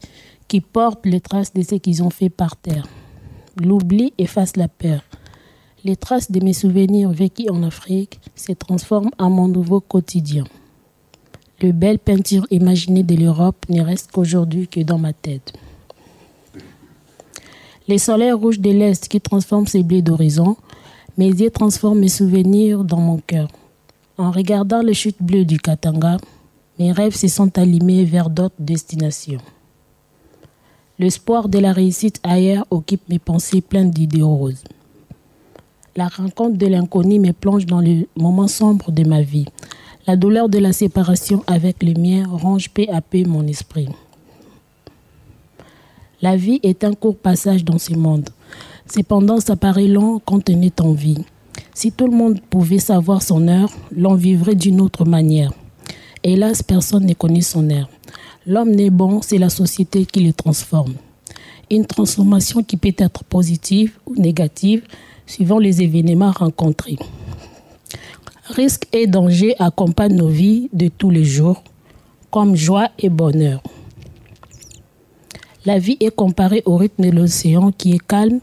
qui 0.49 0.59
portent 0.59 1.05
les 1.05 1.21
traces 1.21 1.53
de 1.53 1.61
ce 1.61 1.75
qu'ils 1.75 2.03
ont 2.03 2.09
fait 2.09 2.29
par 2.29 2.57
terre. 2.57 2.85
L'oubli 3.59 4.13
efface 4.19 4.55
la 4.55 4.67
peur. 4.67 5.01
Les 5.83 5.95
traces 5.95 6.31
de 6.31 6.43
mes 6.43 6.53
souvenirs 6.53 7.09
vécus 7.09 7.49
en 7.49 7.63
Afrique 7.63 8.19
se 8.35 8.51
transforment 8.51 9.09
en 9.17 9.31
mon 9.31 9.47
nouveau 9.47 9.79
quotidien. 9.79 10.43
Le 11.61 11.71
belle 11.71 11.97
peinture 11.97 12.45
imaginée 12.51 13.01
de 13.01 13.15
l'Europe 13.15 13.65
ne 13.69 13.81
reste 13.81 14.11
qu'aujourd'hui 14.11 14.67
que 14.67 14.81
dans 14.81 14.99
ma 14.99 15.11
tête. 15.11 15.53
Les 17.87 17.97
soleils 17.97 18.31
rouges 18.31 18.59
de 18.59 18.69
l'Est 18.69 19.07
qui 19.07 19.19
transforment 19.19 19.65
ces 19.65 19.81
blés 19.81 20.03
d'horizon, 20.03 20.55
mes 21.17 21.29
yeux 21.29 21.49
transforment 21.49 22.01
mes 22.01 22.09
souvenirs 22.09 22.83
dans 22.83 22.99
mon 22.99 23.17
cœur. 23.17 23.47
En 24.19 24.29
regardant 24.29 24.81
les 24.81 24.93
chutes 24.93 25.21
bleues 25.21 25.45
du 25.45 25.57
Katanga, 25.57 26.17
mes 26.77 26.91
rêves 26.91 27.15
se 27.15 27.27
sont 27.27 27.57
allumés 27.57 28.05
vers 28.05 28.29
d'autres 28.29 28.55
destinations. 28.59 29.41
L'espoir 30.99 31.47
de 31.47 31.59
la 31.59 31.73
réussite 31.73 32.19
ailleurs 32.23 32.65
occupe 32.71 33.07
mes 33.07 33.19
pensées 33.19 33.61
pleines 33.61 33.91
d'idées 33.91 34.23
roses. 34.23 34.63
La 35.95 36.07
rencontre 36.07 36.57
de 36.57 36.65
l'inconnu 36.65 37.19
me 37.19 37.33
plonge 37.33 37.67
dans 37.67 37.79
les 37.79 38.07
moments 38.15 38.47
sombres 38.47 38.91
de 38.91 39.07
ma 39.07 39.21
vie. 39.21 39.45
La 40.07 40.15
douleur 40.15 40.49
de 40.49 40.57
la 40.57 40.73
séparation 40.73 41.43
avec 41.45 41.83
les 41.83 41.93
miens 41.93 42.27
ronge 42.27 42.71
peu 42.71 42.87
à 42.91 43.01
peu 43.01 43.23
mon 43.25 43.45
esprit. 43.45 43.89
La 46.23 46.35
vie 46.35 46.59
est 46.63 46.83
un 46.83 46.93
court 46.93 47.17
passage 47.17 47.63
dans 47.63 47.77
ce 47.77 47.93
monde. 47.93 48.29
Cependant, 48.87 49.39
ça 49.39 49.55
paraît 49.55 49.85
long 49.85 50.19
quand 50.25 50.49
on 50.49 50.61
est 50.63 50.81
en 50.81 50.93
vie. 50.93 51.23
Si 51.75 51.91
tout 51.91 52.07
le 52.07 52.17
monde 52.17 52.41
pouvait 52.41 52.79
savoir 52.79 53.21
son 53.21 53.47
heure, 53.47 53.69
l'on 53.95 54.15
vivrait 54.15 54.55
d'une 54.55 54.81
autre 54.81 55.05
manière. 55.05 55.53
Hélas, 56.23 56.63
personne 56.63 57.05
ne 57.05 57.13
connaît 57.13 57.41
son 57.41 57.69
heure. 57.69 57.89
L'homme 58.49 58.71
n'est 58.71 58.89
bon, 58.89 59.21
c'est 59.21 59.39
la 59.39 59.49
société 59.49 60.05
qui 60.05 60.21
le 60.21 60.31
transforme. 60.31 60.93
Une 61.69 61.85
transformation 61.85 62.63
qui 62.63 62.77
peut 62.77 62.95
être 62.97 63.25
positive 63.25 63.97
ou 64.05 64.15
négative 64.15 64.83
suivant 65.25 65.59
les 65.59 65.81
événements 65.81 66.31
rencontrés. 66.31 66.95
Risques 68.45 68.87
et 68.93 69.05
dangers 69.05 69.53
accompagnent 69.59 70.15
nos 70.15 70.29
vies 70.29 70.69
de 70.71 70.87
tous 70.87 71.09
les 71.09 71.25
jours, 71.25 71.61
comme 72.31 72.55
joie 72.55 72.87
et 72.97 73.09
bonheur. 73.09 73.61
La 75.65 75.77
vie 75.77 75.97
est 75.99 76.15
comparée 76.15 76.63
au 76.65 76.77
rythme 76.77 77.03
de 77.03 77.11
l'océan 77.11 77.73
qui 77.73 77.95
est 77.95 78.07
calme. 78.07 78.39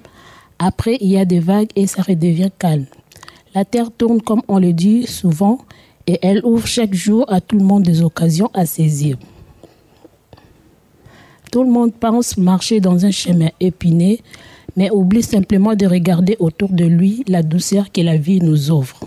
Après, 0.58 0.98
il 1.00 1.08
y 1.08 1.16
a 1.16 1.24
des 1.24 1.40
vagues 1.40 1.70
et 1.76 1.86
ça 1.86 2.02
redevient 2.02 2.50
calme. 2.58 2.84
La 3.54 3.64
Terre 3.64 3.90
tourne 3.90 4.20
comme 4.20 4.42
on 4.48 4.58
le 4.58 4.74
dit 4.74 5.06
souvent 5.06 5.60
et 6.06 6.18
elle 6.20 6.44
ouvre 6.44 6.66
chaque 6.66 6.92
jour 6.92 7.24
à 7.32 7.40
tout 7.40 7.56
le 7.56 7.64
monde 7.64 7.84
des 7.84 8.02
occasions 8.02 8.50
à 8.52 8.66
saisir. 8.66 9.16
Tout 11.54 11.62
le 11.62 11.70
monde 11.70 11.92
pense 11.94 12.36
marcher 12.36 12.80
dans 12.80 13.06
un 13.06 13.12
chemin 13.12 13.50
épiné, 13.60 14.22
mais 14.76 14.90
oublie 14.90 15.22
simplement 15.22 15.76
de 15.76 15.86
regarder 15.86 16.34
autour 16.40 16.70
de 16.70 16.84
lui 16.84 17.22
la 17.28 17.44
douceur 17.44 17.92
que 17.92 18.00
la 18.00 18.16
vie 18.16 18.40
nous 18.40 18.72
offre. 18.72 19.06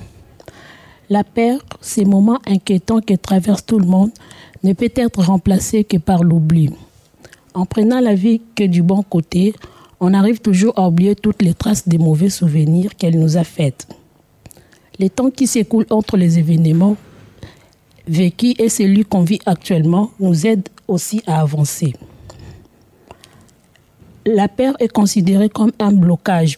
La 1.09 1.25
peur, 1.25 1.59
ces 1.81 2.05
moments 2.05 2.39
inquiétants 2.47 3.01
que 3.01 3.15
traverse 3.15 3.65
tout 3.65 3.79
le 3.79 3.85
monde, 3.85 4.11
ne 4.63 4.71
peut 4.71 4.93
être 4.95 5.23
remplacé 5.23 5.83
que 5.83 5.97
par 5.97 6.23
l'oubli. 6.23 6.69
En 7.53 7.65
prenant 7.65 7.99
la 7.99 8.15
vie 8.15 8.39
que 8.55 8.63
du 8.63 8.81
bon 8.81 9.03
côté, 9.03 9.53
on 9.99 10.13
arrive 10.13 10.39
toujours 10.39 10.79
à 10.79 10.87
oublier 10.87 11.15
toutes 11.15 11.41
les 11.41 11.53
traces 11.53 11.85
des 11.85 11.97
mauvais 11.97 12.29
souvenirs 12.29 12.95
qu'elle 12.95 13.19
nous 13.19 13.35
a 13.35 13.43
faites. 13.43 13.89
Les 14.99 15.09
temps 15.09 15.31
qui 15.31 15.47
s'écoulent 15.47 15.87
entre 15.89 16.15
les 16.15 16.39
événements 16.39 16.95
vécus 18.07 18.55
et 18.57 18.69
celui 18.69 19.03
qu'on 19.03 19.23
vit 19.23 19.41
actuellement 19.45 20.11
nous 20.21 20.47
aident 20.47 20.69
aussi 20.87 21.21
à 21.27 21.41
avancer. 21.41 21.93
La 24.29 24.49
peur 24.49 24.75
est 24.81 24.91
considérée 24.91 25.47
comme 25.47 25.71
un 25.79 25.93
blocage. 25.93 26.55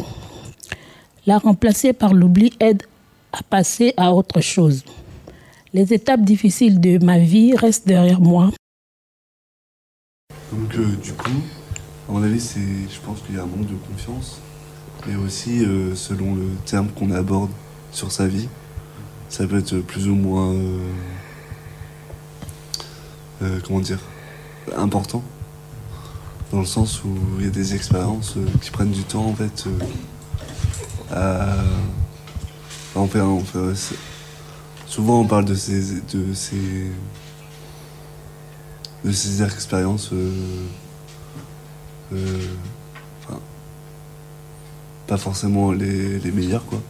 La 1.27 1.38
remplacer 1.38 1.93
par 1.93 2.15
l'oubli 2.15 2.51
aide 2.60 2.82
à 3.32 3.43
passer 3.43 3.93
à 3.95 4.12
autre 4.12 4.41
chose. 4.41 4.84
Les 5.71 5.93
étapes 5.93 6.21
difficiles 6.21 6.79
de 6.79 6.97
ma 7.05 7.19
vie 7.19 7.55
restent 7.55 7.88
derrière 7.88 8.21
moi. 8.21 8.49
Donc 10.51 10.75
euh, 10.77 10.95
du 11.03 11.13
coup, 11.13 11.29
à 12.10 12.12
mon 12.12 12.23
avis, 12.23 12.39
je 12.39 12.99
pense 13.05 13.21
qu'il 13.21 13.36
y 13.36 13.38
a 13.38 13.43
un 13.43 13.45
manque 13.45 13.67
de 13.67 13.75
confiance 13.75 14.41
mais 15.08 15.15
aussi 15.15 15.63
euh, 15.63 15.93
selon 15.93 16.34
le 16.34 16.47
terme 16.65 16.88
qu'on 16.89 17.12
aborde 17.12 17.51
sur 17.91 18.12
sa 18.12 18.25
vie. 18.27 18.49
Ça 19.29 19.45
peut 19.45 19.60
être 19.60 19.77
plus 19.77 20.08
ou 20.08 20.15
moins, 20.15 20.55
euh, 23.43 23.60
comment 23.63 23.79
dire, 23.79 23.99
important. 24.75 25.23
Dans 26.51 26.59
le 26.59 26.65
sens 26.65 27.03
où 27.03 27.15
il 27.38 27.45
y 27.45 27.47
a 27.47 27.51
des 27.51 27.75
expériences 27.75 28.35
euh, 28.38 28.45
qui 28.62 28.71
prennent 28.71 28.89
du 28.91 29.03
temps 29.03 29.25
en 29.25 29.35
fait. 29.35 29.65
euh, 29.67 29.79
à... 31.12 31.55
on 32.95 33.07
fait, 33.07 33.21
on 33.21 33.43
souvent 34.88 35.21
on 35.21 35.27
parle 35.27 35.45
de 35.45 35.53
ces, 35.53 36.01
de 36.01 36.33
ces, 36.33 36.91
de 39.05 39.12
ces 39.12 39.43
expériences. 39.43 40.12
euh, 40.12 40.65
euh, 42.13 42.39
enfin, 43.23 43.39
pas 45.05 45.17
forcément 45.17 45.71
les, 45.71 46.17
les 46.19 46.31
meilleures 46.31 46.65
quoi. 46.65 46.81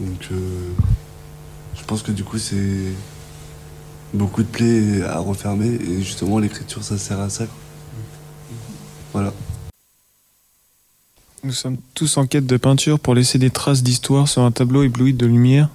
Donc 0.00 0.28
je 1.76 1.84
pense 1.84 2.02
que 2.02 2.10
du 2.10 2.24
coup 2.24 2.38
c'est 2.38 2.94
beaucoup 4.12 4.42
de 4.42 4.48
plaies 4.48 5.02
à 5.04 5.18
refermer 5.20 5.68
et 5.68 6.02
justement 6.02 6.40
l'écriture 6.40 6.82
ça 6.82 6.98
sert 6.98 7.20
à 7.20 7.30
ça. 7.30 7.46
quoi. 7.46 7.61
Nous 11.44 11.50
sommes 11.52 11.78
tous 11.94 12.18
en 12.18 12.26
quête 12.28 12.46
de 12.46 12.56
peinture 12.56 13.00
pour 13.00 13.16
laisser 13.16 13.36
des 13.36 13.50
traces 13.50 13.82
d'histoire 13.82 14.28
sur 14.28 14.42
un 14.42 14.52
tableau 14.52 14.84
ébloui 14.84 15.12
de 15.12 15.26
lumière. 15.26 15.68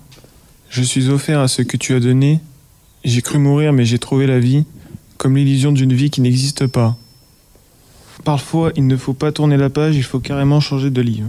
Je 0.69 0.81
suis 0.81 1.09
offert 1.09 1.41
à 1.41 1.49
ce 1.49 1.61
que 1.61 1.75
tu 1.75 1.93
as 1.93 1.99
donné. 1.99 2.39
J'ai 3.03 3.21
cru 3.21 3.37
mourir, 3.37 3.73
mais 3.73 3.83
j'ai 3.83 3.99
trouvé 3.99 4.27
la 4.27 4.39
vie, 4.39 4.63
comme 5.17 5.35
l'illusion 5.35 5.73
d'une 5.73 5.91
vie 5.91 6.09
qui 6.09 6.21
n'existe 6.21 6.67
pas. 6.67 6.95
Parfois, 8.23 8.71
il 8.77 8.87
ne 8.87 8.95
faut 8.95 9.13
pas 9.13 9.33
tourner 9.33 9.57
la 9.57 9.69
page, 9.69 9.97
il 9.97 10.03
faut 10.03 10.21
carrément 10.21 10.61
changer 10.61 10.89
de 10.89 11.01
livre. 11.01 11.27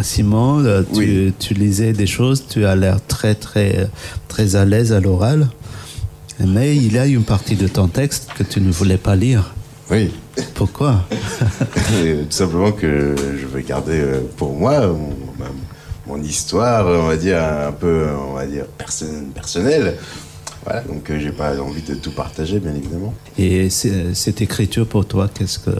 Simon, 0.00 0.60
euh, 0.64 0.84
tu, 0.94 1.32
tu 1.40 1.54
lisais 1.54 1.92
des 1.92 2.06
choses, 2.06 2.46
tu 2.48 2.64
as 2.64 2.76
l'air 2.76 3.04
très 3.04 3.34
très 3.34 3.90
très 4.28 4.54
à 4.54 4.64
l'aise 4.64 4.92
à 4.92 5.00
l'oral, 5.00 5.50
mais 6.38 6.76
il 6.76 6.92
y 6.92 6.98
a 6.98 7.06
une 7.06 7.24
partie 7.24 7.56
de 7.56 7.66
ton 7.66 7.88
texte 7.88 8.30
que 8.36 8.44
tu 8.44 8.60
ne 8.60 8.70
voulais 8.70 8.96
pas 8.96 9.16
lire. 9.16 9.52
Oui. 9.90 10.12
Pourquoi 10.54 11.04
Euh, 11.94 12.22
Tout 12.24 12.30
simplement 12.30 12.72
que 12.72 13.14
je 13.40 13.46
veux 13.46 13.60
garder 13.60 14.00
euh, 14.00 14.20
pour 14.36 14.52
moi 14.54 14.80
mon, 16.06 16.22
histoire, 16.22 16.86
on 16.86 17.06
va 17.08 17.16
dire 17.16 17.42
un 17.42 17.72
peu, 17.72 18.06
on 18.28 18.32
va 18.34 18.46
dire 18.46 18.64
perso- 18.78 19.04
personnelle. 19.34 19.96
Voilà, 20.64 20.80
donc 20.82 21.10
euh, 21.10 21.18
j'ai 21.20 21.32
pas 21.32 21.58
envie 21.60 21.82
de 21.82 21.94
tout 21.94 22.12
partager, 22.12 22.60
bien 22.60 22.74
évidemment. 22.74 23.12
Et 23.38 23.68
cette 23.70 24.40
écriture 24.40 24.86
pour 24.86 25.06
toi, 25.06 25.28
qu'est-ce 25.32 25.58
que 25.58 25.70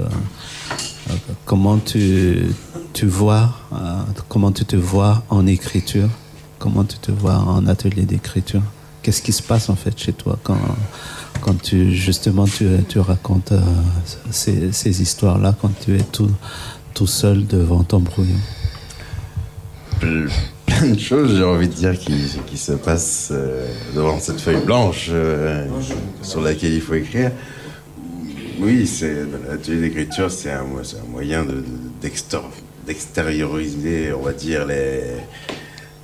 comment 1.44 1.78
tu 1.78 2.46
tu 2.92 3.06
vois 3.06 3.50
comment 4.28 4.52
tu 4.52 4.64
te 4.64 4.76
vois 4.76 5.22
en 5.30 5.46
écriture? 5.46 6.08
Comment 6.58 6.84
tu 6.84 6.98
te 6.98 7.10
vois 7.10 7.36
en 7.36 7.66
atelier 7.66 8.02
d'écriture? 8.02 8.62
Qu'est-ce 9.02 9.22
qui 9.22 9.32
se 9.32 9.42
passe 9.42 9.68
en 9.68 9.76
fait 9.76 9.98
chez 9.98 10.12
toi 10.12 10.38
quand 10.42 10.58
quand 11.42 11.60
tu 11.60 11.92
justement 11.92 12.46
tu, 12.46 12.66
tu 12.88 12.98
racontes 13.00 13.52
euh, 13.52 13.60
ces, 14.30 15.02
histoires-là 15.02 15.54
quand 15.60 15.72
tu 15.84 15.96
es 15.96 16.02
tout 16.02 16.30
tout 16.94 17.06
seul 17.06 17.46
devant 17.46 17.82
ton 17.82 18.00
brouillon 18.00 18.40
Ple- 20.00 20.30
Plein 20.66 20.88
de 20.90 20.98
choses, 20.98 21.36
j'ai 21.36 21.44
envie 21.44 21.68
de 21.68 21.74
dire, 21.74 21.98
qui, 21.98 22.14
qui 22.46 22.56
se 22.56 22.72
passent 22.72 23.28
euh, 23.32 23.66
devant 23.94 24.18
cette 24.18 24.40
feuille 24.40 24.64
blanche 24.64 25.08
euh, 25.10 25.66
sur 26.22 26.40
laquelle 26.40 26.72
il 26.72 26.80
faut 26.80 26.94
écrire. 26.94 27.30
Oui, 28.60 28.86
c'est 28.86 29.14
l'atelier 29.48 29.80
d'écriture, 29.88 30.30
c'est 30.30 30.50
un, 30.50 30.60
un 30.62 31.10
moyen 31.10 31.44
d'extérioriser, 32.86 34.12
on 34.12 34.22
va 34.22 34.32
dire, 34.32 34.66
les, 34.66 35.02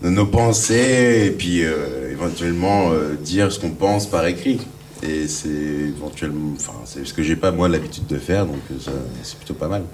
nos 0.03 0.27
pensées 0.27 1.25
et 1.27 1.31
puis 1.31 1.63
éventuellement 2.11 2.91
dire 3.23 3.53
ce 3.53 3.61
qu'on 3.61 3.71
pense 3.71 4.07
par 4.07 4.27
écrit. 4.27 4.61
Et 5.03 5.29
c'est 5.29 5.49
éventuellement, 5.49 6.53
enfin, 6.57 6.73
c'est 6.85 7.07
ce 7.07 7.15
que 7.15 7.23
j'ai 7.23 7.37
pas 7.37 7.53
moi 7.53 7.69
l'habitude 7.69 8.07
de 8.07 8.19
faire, 8.19 8.47
donc 8.47 8.57
euh, 8.71 8.81
ça, 8.81 8.91
c'est 9.23 9.37
plutôt 9.37 9.55
pas 9.55 9.69
mal. 9.69 9.85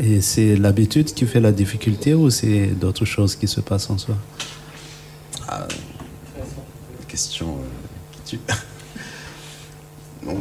Et 0.00 0.20
c'est 0.20 0.54
l'habitude 0.56 1.14
qui 1.14 1.24
fait 1.24 1.40
la 1.40 1.52
difficulté 1.52 2.12
ou 2.12 2.28
c'est 2.28 2.66
d'autres 2.66 3.06
choses 3.06 3.36
qui 3.36 3.48
se 3.48 3.60
passent 3.60 3.88
en 3.88 3.96
soi? 3.96 4.16
Ah, 5.48 5.66
question 7.08 7.46
euh, 7.48 8.16
qui 8.24 8.36
tue. 8.36 8.40
non, 10.26 10.36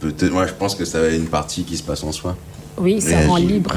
peut-être. 0.00 0.32
Moi, 0.32 0.46
je 0.46 0.52
pense 0.54 0.74
que 0.74 0.84
ça 0.84 1.00
a 1.00 1.08
une 1.08 1.28
partie 1.28 1.64
qui 1.64 1.76
se 1.76 1.82
passe 1.82 2.02
en 2.02 2.12
soi. 2.12 2.36
Oui, 2.78 3.00
ça 3.00 3.08
Réagir. 3.08 3.30
rend 3.30 3.36
libre. 3.36 3.76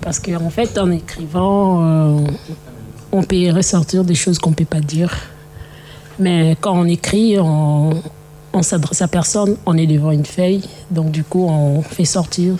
Parce 0.00 0.18
qu'en 0.18 0.50
fait, 0.50 0.78
en 0.78 0.90
écrivant, 0.90 1.84
euh, 1.84 2.26
on 3.12 3.22
peut 3.22 3.50
ressortir 3.50 4.04
des 4.04 4.14
choses 4.14 4.38
qu'on 4.38 4.50
ne 4.50 4.54
peut 4.54 4.64
pas 4.64 4.80
dire. 4.80 5.12
Mais 6.20 6.54
quand 6.60 6.78
on 6.78 6.84
écrit, 6.84 7.38
on, 7.38 7.90
on 8.52 8.62
s'adresse 8.62 9.00
à 9.00 9.08
personne, 9.08 9.56
on 9.64 9.76
est 9.76 9.86
devant 9.86 10.10
une 10.10 10.26
feuille. 10.26 10.62
Donc, 10.90 11.10
du 11.10 11.24
coup, 11.24 11.46
on 11.48 11.80
fait 11.80 12.04
sortir. 12.04 12.56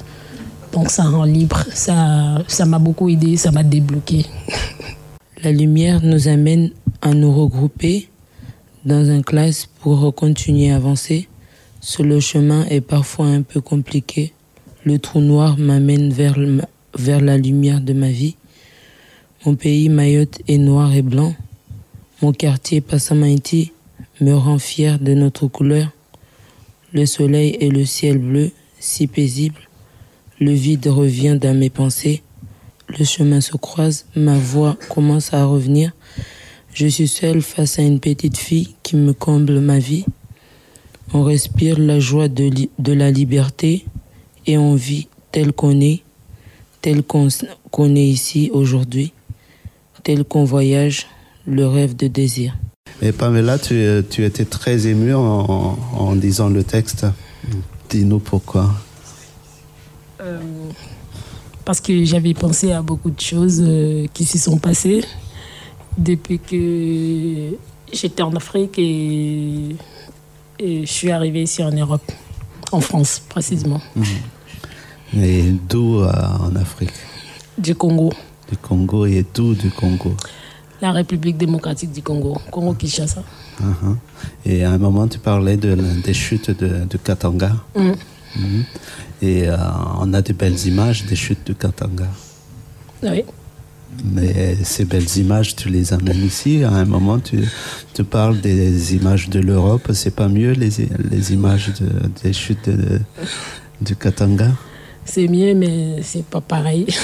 Donc, 0.72 0.90
ça 0.90 1.04
rend 1.04 1.24
libre. 1.24 1.62
Ça 1.74 2.64
m'a 2.66 2.78
beaucoup 2.78 3.10
aidé, 3.10 3.36
ça 3.36 3.50
m'a 3.50 3.62
débloqué. 3.62 4.24
La 5.42 5.52
lumière 5.52 6.00
nous 6.02 6.28
amène 6.28 6.70
à 7.02 7.12
nous 7.12 7.32
regrouper 7.32 8.08
dans 8.86 9.04
une 9.04 9.22
classe 9.22 9.68
pour 9.80 10.14
continuer 10.14 10.70
à 10.70 10.76
avancer. 10.76 11.28
Sur 11.82 12.04
le 12.04 12.18
chemin 12.20 12.64
est 12.66 12.80
parfois 12.80 13.26
un 13.26 13.42
peu 13.42 13.60
compliqué. 13.60 14.32
Le 14.84 14.98
trou 14.98 15.20
noir 15.20 15.58
m'amène 15.58 16.10
vers, 16.12 16.36
vers 16.98 17.20
la 17.20 17.36
lumière 17.36 17.80
de 17.82 17.92
ma 17.92 18.08
vie. 18.08 18.36
Mon 19.44 19.54
pays, 19.54 19.88
Mayotte, 19.88 20.40
est 20.48 20.58
noir 20.58 20.94
et 20.94 21.02
blanc. 21.02 21.34
Mon 22.22 22.34
quartier, 22.34 22.82
Passamaiti, 22.82 23.72
me 24.20 24.34
rend 24.34 24.58
fier 24.58 24.98
de 24.98 25.14
notre 25.14 25.46
couleur. 25.46 25.88
Le 26.92 27.06
soleil 27.06 27.56
et 27.60 27.70
le 27.70 27.86
ciel 27.86 28.18
bleu, 28.18 28.50
si 28.78 29.06
paisible. 29.06 29.60
Le 30.38 30.52
vide 30.52 30.86
revient 30.88 31.38
dans 31.40 31.56
mes 31.56 31.70
pensées. 31.70 32.20
Le 32.98 33.06
chemin 33.06 33.40
se 33.40 33.56
croise, 33.56 34.04
ma 34.14 34.36
voix 34.36 34.76
commence 34.90 35.32
à 35.32 35.46
revenir. 35.46 35.92
Je 36.74 36.88
suis 36.88 37.08
seule 37.08 37.40
face 37.40 37.78
à 37.78 37.82
une 37.82 38.00
petite 38.00 38.36
fille 38.36 38.74
qui 38.82 38.96
me 38.96 39.14
comble 39.14 39.58
ma 39.58 39.78
vie. 39.78 40.04
On 41.14 41.22
respire 41.22 41.78
la 41.78 42.00
joie 42.00 42.28
de, 42.28 42.92
la 42.92 43.10
liberté 43.10 43.86
et 44.46 44.58
on 44.58 44.74
vit 44.74 45.08
tel 45.32 45.54
qu'on 45.54 45.80
est, 45.80 46.02
tel 46.82 47.02
qu'on 47.02 47.96
est 47.96 48.06
ici 48.06 48.50
aujourd'hui, 48.52 49.14
tel 50.02 50.24
qu'on 50.24 50.44
voyage, 50.44 51.06
le 51.46 51.66
rêve 51.66 51.96
de 51.96 52.06
désir. 52.08 52.56
Et 53.02 53.12
Pamela, 53.12 53.58
tu, 53.58 54.02
tu 54.10 54.24
étais 54.24 54.44
très 54.44 54.86
émue 54.86 55.14
en, 55.14 55.78
en 55.96 56.14
lisant 56.14 56.48
le 56.48 56.64
texte. 56.64 57.06
Dis-nous 57.88 58.18
pourquoi. 58.18 58.74
Euh, 60.20 60.38
parce 61.64 61.80
que 61.80 62.04
j'avais 62.04 62.34
pensé 62.34 62.72
à 62.72 62.82
beaucoup 62.82 63.10
de 63.10 63.20
choses 63.20 63.60
euh, 63.62 64.06
qui 64.12 64.24
se 64.24 64.38
sont 64.38 64.58
passées 64.58 65.02
depuis 65.96 66.38
que 66.38 67.56
j'étais 67.92 68.22
en 68.22 68.34
Afrique 68.34 68.78
et, 68.78 69.76
et 70.58 70.80
je 70.86 70.92
suis 70.92 71.10
arrivée 71.10 71.42
ici 71.42 71.62
en 71.64 71.72
Europe, 71.72 72.12
en 72.70 72.80
France 72.80 73.22
précisément, 73.28 73.80
Et 75.16 75.52
d'où 75.68 76.00
euh, 76.00 76.12
en 76.40 76.54
Afrique? 76.54 76.92
Du 77.58 77.74
Congo, 77.74 78.12
Du 78.50 78.56
Congo 78.58 79.06
et 79.06 79.24
d'où 79.34 79.54
du 79.54 79.70
Congo? 79.70 80.14
La 80.80 80.92
République 80.92 81.36
démocratique 81.36 81.92
du 81.92 82.02
Congo, 82.02 82.38
Congo-Kinshasa. 82.50 83.22
Mhm. 83.60 83.96
Et 84.46 84.64
à 84.64 84.70
un 84.70 84.78
moment, 84.78 85.06
tu 85.08 85.18
parlais 85.18 85.56
de, 85.56 85.76
des 86.04 86.14
chutes 86.14 86.50
de, 86.50 86.84
de 86.88 86.96
Katanga. 86.96 87.52
Mm. 87.76 87.90
Mhm. 88.36 88.64
Et 89.22 89.48
euh, 89.48 89.56
on 90.00 90.12
a 90.14 90.22
de 90.22 90.32
belles 90.32 90.66
images 90.66 91.04
des 91.04 91.16
chutes 91.16 91.46
de 91.46 91.52
Katanga. 91.52 92.08
Oui. 93.02 93.24
Mais 94.04 94.56
ces 94.62 94.84
belles 94.84 95.16
images, 95.18 95.56
tu 95.56 95.68
les 95.68 95.92
amènes 95.92 96.24
ici. 96.24 96.62
À 96.64 96.70
un 96.70 96.84
moment, 96.84 97.18
tu, 97.18 97.44
tu 97.92 98.04
parles 98.04 98.40
des 98.40 98.94
images 98.94 99.28
de 99.28 99.40
l'Europe. 99.40 99.90
C'est 99.92 100.14
pas 100.14 100.28
mieux 100.28 100.52
les, 100.52 100.70
les 101.10 101.32
images 101.32 101.72
de- 101.80 102.08
des 102.22 102.32
chutes 102.32 102.68
de, 102.70 103.00
du 103.80 103.96
Katanga? 103.96 104.52
C'est 105.04 105.26
mieux, 105.26 105.54
mais 105.54 106.02
c'est 106.02 106.24
pas 106.24 106.40
pareil. 106.40 106.86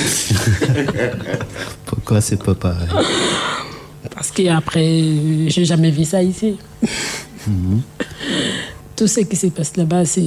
Pourquoi 1.86 2.20
c'est 2.20 2.42
pas 2.42 2.54
pareil? 2.54 2.88
Parce 4.14 4.30
qu'après, 4.30 5.02
j'ai 5.48 5.64
jamais 5.64 5.90
vu 5.90 6.04
ça 6.04 6.22
ici. 6.22 6.56
Mhm. 7.46 7.80
Tout 8.96 9.06
ce 9.06 9.20
qui 9.20 9.36
se 9.36 9.48
passe 9.48 9.76
là-bas, 9.76 10.04
c'est 10.06 10.22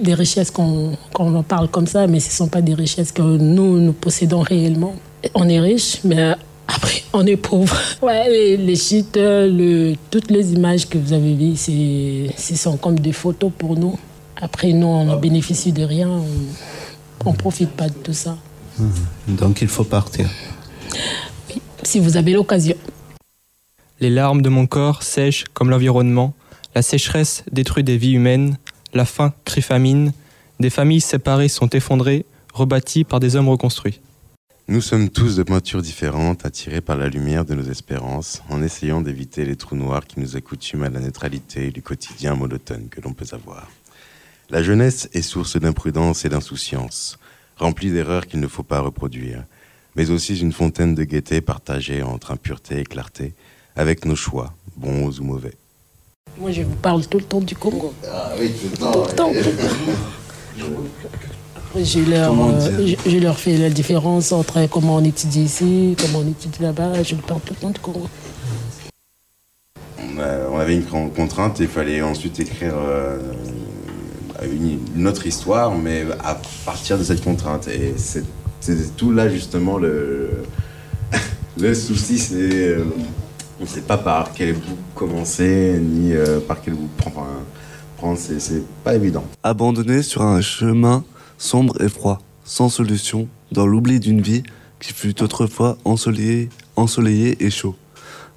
des 0.00 0.14
richesses 0.14 0.50
qu'on 0.52 0.96
qu'on 1.12 1.34
en 1.34 1.42
parle 1.42 1.68
comme 1.68 1.86
ça, 1.86 2.06
mais 2.06 2.20
ce 2.20 2.28
ne 2.28 2.32
sont 2.32 2.48
pas 2.48 2.62
des 2.62 2.74
richesses 2.74 3.10
que 3.10 3.22
nous, 3.22 3.78
nous 3.80 3.92
possédons 3.92 4.40
réellement. 4.42 4.94
On 5.34 5.48
est 5.48 5.58
riche, 5.58 5.98
mais 6.04 6.34
après, 6.68 7.02
on 7.12 7.26
est 7.26 7.36
pauvre. 7.36 7.76
Ouais, 8.02 8.28
les, 8.30 8.56
les 8.56 8.76
sites, 8.76 9.16
le, 9.16 9.94
toutes 10.10 10.30
les 10.30 10.52
images 10.52 10.88
que 10.88 10.96
vous 10.96 11.12
avez 11.12 11.34
vues, 11.34 11.56
ce 11.56 12.54
sont 12.54 12.76
comme 12.76 12.98
des 13.00 13.12
photos 13.12 13.50
pour 13.58 13.76
nous. 13.76 13.98
Après, 14.40 14.72
nous, 14.72 14.86
on 14.86 15.04
ne 15.04 15.16
bénéficie 15.16 15.72
de 15.72 15.82
rien. 15.82 16.08
On- 16.08 16.24
on 17.24 17.32
profite 17.32 17.70
pas 17.70 17.88
de 17.88 17.94
tout 17.94 18.12
ça. 18.12 18.36
Donc 19.26 19.60
il 19.60 19.66
faut 19.66 19.82
partir. 19.82 20.30
Si 21.82 21.98
vous 21.98 22.16
avez 22.16 22.32
l'occasion. 22.32 22.76
Les 24.00 24.10
larmes 24.10 24.42
de 24.42 24.48
mon 24.48 24.68
corps 24.68 25.02
sèchent 25.02 25.44
comme 25.54 25.70
l'environnement. 25.70 26.32
La 26.76 26.82
sécheresse 26.82 27.42
détruit 27.50 27.82
des 27.82 27.96
vies 27.96 28.12
humaines. 28.12 28.56
La 28.94 29.04
faim 29.04 29.34
crie 29.44 29.62
famine. 29.62 30.12
Des 30.60 30.70
familles 30.70 31.00
séparées 31.00 31.48
sont 31.48 31.68
effondrées, 31.70 32.24
rebâties 32.54 33.02
par 33.02 33.18
des 33.18 33.34
hommes 33.34 33.48
reconstruits. 33.48 34.00
Nous 34.68 34.82
sommes 34.82 35.08
tous 35.08 35.34
de 35.34 35.42
peintures 35.42 35.82
différentes, 35.82 36.44
attirés 36.44 36.80
par 36.80 36.96
la 36.96 37.08
lumière 37.08 37.44
de 37.44 37.54
nos 37.54 37.64
espérances, 37.64 38.42
en 38.50 38.62
essayant 38.62 39.00
d'éviter 39.00 39.44
les 39.44 39.56
trous 39.56 39.76
noirs 39.76 40.06
qui 40.06 40.20
nous 40.20 40.36
accoutument 40.36 40.84
à 40.84 40.90
la 40.90 41.00
neutralité 41.00 41.70
du 41.70 41.82
quotidien 41.82 42.36
monotone 42.36 42.88
que 42.88 43.00
l'on 43.00 43.14
peut 43.14 43.26
avoir. 43.32 43.68
La 44.50 44.62
jeunesse 44.62 45.08
est 45.12 45.22
source 45.22 45.56
d'imprudence 45.56 46.24
et 46.24 46.28
d'insouciance, 46.28 47.18
remplie 47.56 47.90
d'erreurs 47.90 48.26
qu'il 48.26 48.40
ne 48.40 48.46
faut 48.46 48.62
pas 48.62 48.80
reproduire, 48.80 49.44
mais 49.96 50.10
aussi 50.10 50.38
une 50.38 50.52
fontaine 50.52 50.94
de 50.94 51.02
gaieté 51.02 51.40
partagée 51.40 52.02
entre 52.02 52.30
impureté 52.30 52.78
et 52.78 52.84
clarté, 52.84 53.34
avec 53.78 54.04
nos 54.04 54.16
choix, 54.16 54.52
bons 54.76 55.18
ou 55.20 55.24
mauvais. 55.24 55.54
Moi, 56.38 56.50
je 56.50 56.62
vous 56.62 56.74
parle 56.76 57.06
tout 57.06 57.18
le 57.18 57.24
temps 57.24 57.40
du 57.40 57.54
Congo. 57.56 57.94
Ah 58.12 58.32
oui, 58.38 58.50
tout 58.52 58.68
le 58.70 58.76
Tout 58.76 59.02
le 59.08 59.14
temps. 59.14 59.32
Je 61.76 62.00
leur, 62.10 62.28
Comment 62.30 62.50
euh, 62.50 62.86
je, 63.04 63.10
je 63.10 63.18
leur 63.18 63.38
fais 63.38 63.56
la 63.56 63.70
différence 63.70 64.32
entre 64.32 64.66
comment 64.68 64.96
on 64.96 65.04
étudie 65.04 65.42
ici, 65.42 65.96
comment 66.00 66.20
on 66.20 66.28
étudie 66.28 66.60
là-bas. 66.60 67.02
Je 67.02 67.14
leur 67.14 67.22
parle 67.24 67.40
tout 67.42 67.54
le 67.54 67.60
temps 67.60 67.70
du 67.70 67.78
Congo. 67.80 68.08
On, 69.98 70.18
a- 70.20 70.48
on 70.50 70.58
avait 70.58 70.74
une 70.76 70.84
contrainte 71.10 71.60
et 71.60 71.64
il 71.64 71.68
fallait 71.68 72.02
ensuite 72.02 72.40
écrire 72.40 72.74
euh, 72.76 73.18
une, 74.44 74.78
une 74.96 75.06
autre 75.06 75.26
histoire, 75.26 75.74
mais 75.76 76.04
à 76.24 76.40
partir 76.64 76.98
de 76.98 77.04
cette 77.04 77.22
contrainte. 77.22 77.68
Et 77.68 77.94
c'est 77.96 78.24
c'est 78.60 78.96
tout 78.96 79.12
là 79.12 79.28
justement 79.28 79.78
le, 79.78 80.42
le 81.58 81.74
souci, 81.74 82.18
c'est 82.18 82.34
euh, 82.34 82.84
on 83.60 83.64
ne 83.64 83.68
sait 83.68 83.82
pas 83.82 83.98
par 83.98 84.32
quel 84.32 84.54
bout 84.54 84.78
commencer 84.94 85.78
ni 85.80 86.12
euh, 86.12 86.40
par 86.40 86.60
quel 86.60 86.74
bout 86.74 86.88
prendre. 86.96 87.18
enfin, 87.18 87.28
prendre 87.96 88.18
c'est 88.18 88.62
pas 88.84 88.94
évident. 88.94 89.24
Abandonné 89.42 90.02
sur 90.02 90.22
un 90.22 90.40
chemin 90.40 91.04
sombre 91.38 91.80
et 91.82 91.88
froid, 91.88 92.20
sans 92.44 92.68
solution, 92.68 93.28
dans 93.52 93.66
l'oubli 93.66 94.00
d'une 94.00 94.20
vie 94.20 94.42
qui 94.80 94.92
fut 94.92 95.22
autrefois 95.22 95.76
ensoleillée, 95.84 96.48
ensoleillée 96.76 97.42
et 97.44 97.50
chaud. 97.50 97.74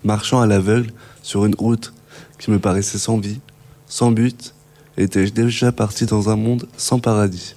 Marchant 0.03 0.41
à 0.41 0.47
l'aveugle 0.47 0.91
sur 1.21 1.45
une 1.45 1.55
route 1.55 1.93
qui 2.39 2.49
me 2.49 2.59
paraissait 2.59 2.97
sans 2.97 3.17
vie, 3.17 3.39
sans 3.85 4.11
but, 4.11 4.55
étais-je 4.97 5.33
déjà 5.33 5.71
parti 5.71 6.05
dans 6.05 6.29
un 6.29 6.35
monde 6.35 6.67
sans 6.77 6.99
paradis? 6.99 7.55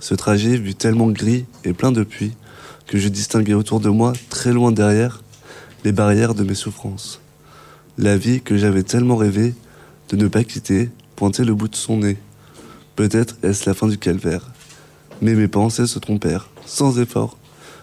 Ce 0.00 0.14
trajet 0.14 0.56
fut 0.56 0.74
tellement 0.74 1.10
gris 1.10 1.44
et 1.64 1.72
plein 1.72 1.92
de 1.92 2.02
pluie 2.02 2.32
que 2.86 2.98
je 2.98 3.08
distinguais 3.08 3.54
autour 3.54 3.78
de 3.78 3.88
moi, 3.88 4.14
très 4.30 4.52
loin 4.52 4.72
derrière, 4.72 5.22
les 5.84 5.92
barrières 5.92 6.34
de 6.34 6.44
mes 6.44 6.54
souffrances. 6.54 7.20
La 7.98 8.16
vie 8.16 8.40
que 8.40 8.56
j'avais 8.56 8.82
tellement 8.82 9.16
rêvé 9.16 9.54
de 10.08 10.16
ne 10.16 10.28
pas 10.28 10.44
quitter 10.44 10.90
pointait 11.16 11.44
le 11.44 11.54
bout 11.54 11.68
de 11.68 11.76
son 11.76 11.98
nez. 11.98 12.16
Peut-être 12.96 13.36
est-ce 13.42 13.68
la 13.68 13.74
fin 13.74 13.88
du 13.88 13.98
calvaire. 13.98 14.50
Mais 15.22 15.34
mes 15.34 15.48
pensées 15.48 15.86
se 15.86 15.98
trompèrent, 15.98 16.48
sans 16.66 16.98
effort. 16.98 17.36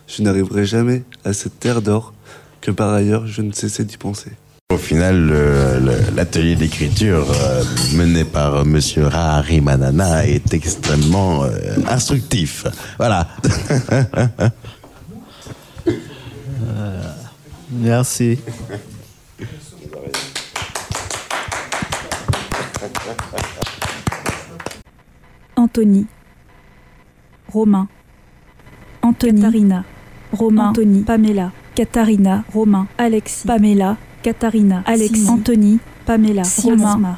Je 0.07 0.21
n'arriverai 0.23 0.65
jamais 0.65 1.03
à 1.23 1.33
cette 1.33 1.59
terre 1.59 1.81
d'or 1.81 2.13
que 2.61 2.71
par 2.71 2.93
ailleurs 2.93 3.27
je 3.27 3.41
ne 3.41 3.51
cessais 3.51 3.83
d'y 3.83 3.97
penser. 3.97 4.31
Au 4.69 4.77
final, 4.77 5.33
l'atelier 6.15 6.55
d'écriture 6.55 7.25
euh, 7.31 7.63
mené 7.95 8.25
par 8.25 8.65
Monsieur 8.65 9.07
Rahari 9.07 9.61
Manana 9.61 10.27
est 10.27 10.53
extrêmement 10.53 11.45
euh, 11.45 11.49
instructif. 11.87 12.65
Voilà. 12.97 13.27
Merci. 17.69 18.39
Anthony. 25.55 26.05
Romain. 27.53 27.87
Anthony. 29.03 29.41
Katharina. 29.41 29.85
Romain. 30.39 30.67
Anthony. 30.67 31.03
Pamela. 31.03 31.51
Katharina. 31.75 32.45
Romain. 32.53 32.87
Alexis. 32.97 33.43
Pamela. 33.45 33.97
Katharina. 34.23 34.83
Alexis. 34.85 35.25
Simon. 35.25 35.37
Anthony. 35.39 35.79
Pamela. 36.05 36.43
Simon. 36.45 36.77
Romain. 36.77 37.17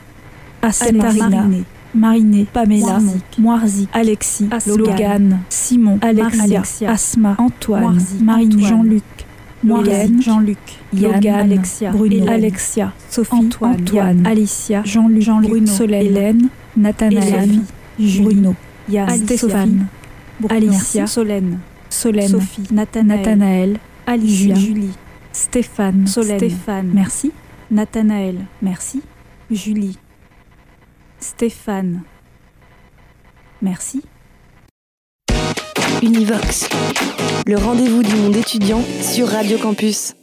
Asma. 0.62 0.90
Katharina. 0.90 1.30
Mariné. 1.30 1.64
Mariné. 1.94 2.46
Pamela. 2.52 3.00
Moirzik. 3.38 3.90
Alexis. 3.94 4.50
Logan. 4.66 4.88
Logan. 4.88 5.40
Simon. 5.50 6.00
Alexia. 6.02 6.44
Alexia. 6.44 6.90
Asma. 6.92 7.36
Antoine. 7.38 8.00
Marine. 8.22 8.54
Antoine. 8.54 8.68
Jean-Luc. 8.68 9.29
Jean-Luc. 9.63 10.58
Yann. 10.93 11.13
Logan. 11.15 11.39
Alexia. 11.39 11.91
Bruno. 11.91 12.32
Alexia. 12.32 12.93
Sophie. 13.10 13.36
Antoine. 13.36 13.82
Antoine. 13.82 14.26
Alicia. 14.26 14.82
Jean-Luc. 14.86 15.22
Jean-Luc. 15.22 15.50
Bruno. 15.50 15.67
Solène. 15.67 16.06
Hélène. 16.06 16.50
Nathanaël. 16.78 17.62
Bruno. 17.98 18.56
Yann. 18.89 19.10
Stéphane. 19.17 19.88
Alicia. 20.50 21.08
Solène. 21.08 21.60
Solène. 21.89 22.28
Sophie. 22.30 22.67
Nathanaël. 22.72 23.80
Alicia. 24.08 24.56
Julie. 24.56 24.65
Julie. 24.65 24.93
Stéphane. 25.32 26.08
Solène. 26.08 26.38
Stéphane. 26.38 26.91
Merci. 26.93 27.32
Nathanaël. 27.72 28.45
Merci. 28.62 29.02
Julie. 29.52 29.98
Stéphane. 31.19 32.04
Merci. 33.62 34.02
Univox, 36.02 36.70
le 37.46 37.58
rendez-vous 37.58 38.04
du 38.04 38.16
monde 38.16 38.36
étudiant 38.38 38.82
sur 39.02 39.28
Radio 39.28 39.58
Campus. 39.58 40.14